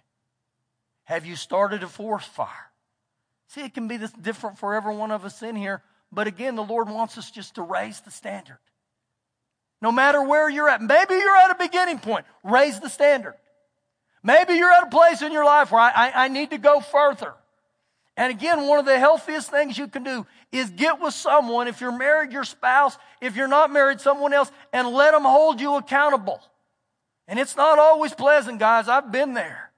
Have 1.04 1.26
you 1.26 1.36
started 1.36 1.82
a 1.82 1.88
forest 1.88 2.28
fire? 2.28 2.70
See, 3.48 3.62
it 3.62 3.74
can 3.74 3.88
be 3.88 3.96
this 3.96 4.12
different 4.12 4.58
for 4.58 4.74
every 4.74 4.96
one 4.96 5.10
of 5.10 5.24
us 5.24 5.42
in 5.42 5.56
here. 5.56 5.82
But 6.10 6.26
again, 6.26 6.56
the 6.56 6.62
Lord 6.62 6.88
wants 6.88 7.16
us 7.18 7.30
just 7.30 7.54
to 7.56 7.62
raise 7.62 8.00
the 8.00 8.10
standard. 8.10 8.58
No 9.80 9.90
matter 9.90 10.22
where 10.22 10.48
you're 10.48 10.68
at. 10.68 10.80
Maybe 10.80 11.14
you're 11.14 11.36
at 11.36 11.50
a 11.50 11.56
beginning 11.58 11.98
point. 11.98 12.24
Raise 12.44 12.80
the 12.80 12.88
standard. 12.88 13.34
Maybe 14.22 14.54
you're 14.54 14.72
at 14.72 14.85
a 14.85 14.90
place 14.90 15.22
in 15.22 15.32
your 15.32 15.44
life 15.44 15.72
where 15.72 15.80
I, 15.80 15.90
I, 15.90 16.24
I 16.24 16.28
need 16.28 16.50
to 16.50 16.58
go 16.58 16.80
further. 16.80 17.35
And 18.16 18.30
again, 18.30 18.66
one 18.66 18.78
of 18.78 18.85
the 18.85 18.98
healthiest 18.98 19.50
things 19.50 19.78
you 19.78 19.88
can 19.88 20.04
do 20.04 20.26
is 20.52 20.70
get 20.70 21.00
with 21.00 21.14
someone, 21.14 21.66
if 21.66 21.80
you're 21.80 21.96
married, 21.96 22.30
your 22.30 22.44
spouse, 22.44 22.98
if 23.20 23.37
you're 23.37 23.48
not 23.48 23.72
married, 23.72 24.00
someone 24.00 24.32
else, 24.32 24.52
and 24.72 24.88
let 24.88 25.12
them 25.12 25.24
hold 25.24 25.61
you 25.61 25.76
accountable. 25.76 26.40
And 27.26 27.38
it's 27.38 27.56
not 27.56 27.78
always 27.78 28.12
pleasant, 28.12 28.58
guys. 28.58 28.88
I've 28.88 29.11
been 29.11 29.32
there. 29.32 29.70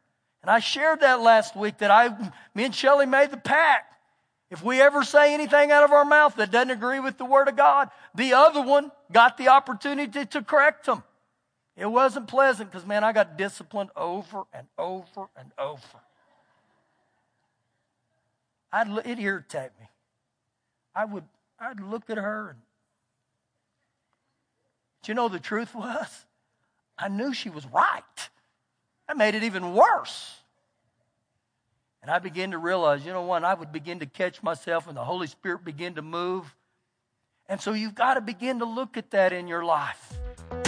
And 0.43 0.51
I 0.51 0.59
shared 0.59 1.01
that 1.01 1.21
last 1.21 1.57
week 1.57 1.79
that 1.79 1.91
I, 1.91 2.09
me 2.55 2.65
and 2.65 2.75
Shelly 2.75 3.07
made 3.07 3.31
the 3.31 3.37
pact. 3.37 3.95
If 4.51 4.63
we 4.63 4.81
ever 4.81 5.05
say 5.05 5.33
anything 5.33 5.71
out 5.71 5.85
of 5.85 5.93
our 5.93 6.05
mouth 6.05 6.37
that 6.37 6.51
doesn't 6.51 6.71
agree 6.71 7.01
with 7.01 7.17
the 7.17 7.25
Word 7.25 7.49
of 7.49 7.57
God, 7.57 7.91
the 8.15 8.35
other 8.35 8.61
one 8.61 8.93
got 9.11 9.37
the 9.37 9.49
opportunity 9.49 10.27
to 10.27 10.43
correct 10.43 10.87
them. 10.87 11.03
It 11.77 11.87
wasn't 11.87 12.29
pleasant 12.29 12.71
because, 12.71 12.87
man, 12.87 13.03
I 13.03 13.13
got 13.13 13.37
disciplined 13.37 13.91
over 13.97 14.45
and 14.53 14.67
over 14.79 15.29
and 15.37 15.51
over. 15.59 16.01
I'd, 18.73 18.89
it 19.07 19.19
irritated 19.19 19.73
me. 19.81 19.89
I 20.95 21.05
would, 21.05 21.25
I'd 21.59 21.81
look 21.81 22.11
at 22.11 22.17
her 22.17 22.51
and, 22.51 22.59
but 25.05 25.09
you 25.09 25.15
know 25.15 25.29
the 25.29 25.39
truth 25.39 25.75
was? 25.75 26.25
I 26.97 27.09
knew 27.09 27.35
she 27.35 27.51
was 27.51 27.67
right. 27.67 28.03
That 29.07 29.19
made 29.19 29.35
it 29.35 29.43
even 29.43 29.75
worse. 29.75 30.35
And 32.01 32.11
I 32.11 32.19
began 32.21 32.53
to 32.53 32.59
realize, 32.59 33.05
you 33.05 33.13
know 33.13 33.21
what, 33.21 33.45
I 33.45 33.53
would 33.53 33.71
begin 33.71 33.99
to 33.99 34.07
catch 34.07 34.43
myself 34.43 34.89
and 34.89 34.97
the 34.97 35.05
Holy 35.05 35.27
Spirit 35.27 35.63
begin 35.63 35.97
to 35.97 36.03
move. 36.03 36.55
And 37.51 37.61
so 37.61 37.75
you've 37.75 37.95
got 37.95 38.15
to 38.15 38.23
begin 38.23 38.61
to 38.61 38.65
look 38.65 38.97
at 38.97 39.11
that 39.11 39.35
in 39.35 39.47
your 39.47 39.63
life. 39.63 40.15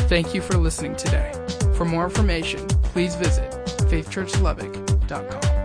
Thank 0.08 0.34
you 0.34 0.40
for 0.40 0.56
listening 0.56 0.94
today. 0.96 1.32
For 1.76 1.84
more 1.84 2.04
information, 2.04 2.66
please 2.68 3.16
visit 3.16 3.50
faithchurchlubbock.com. 3.90 5.55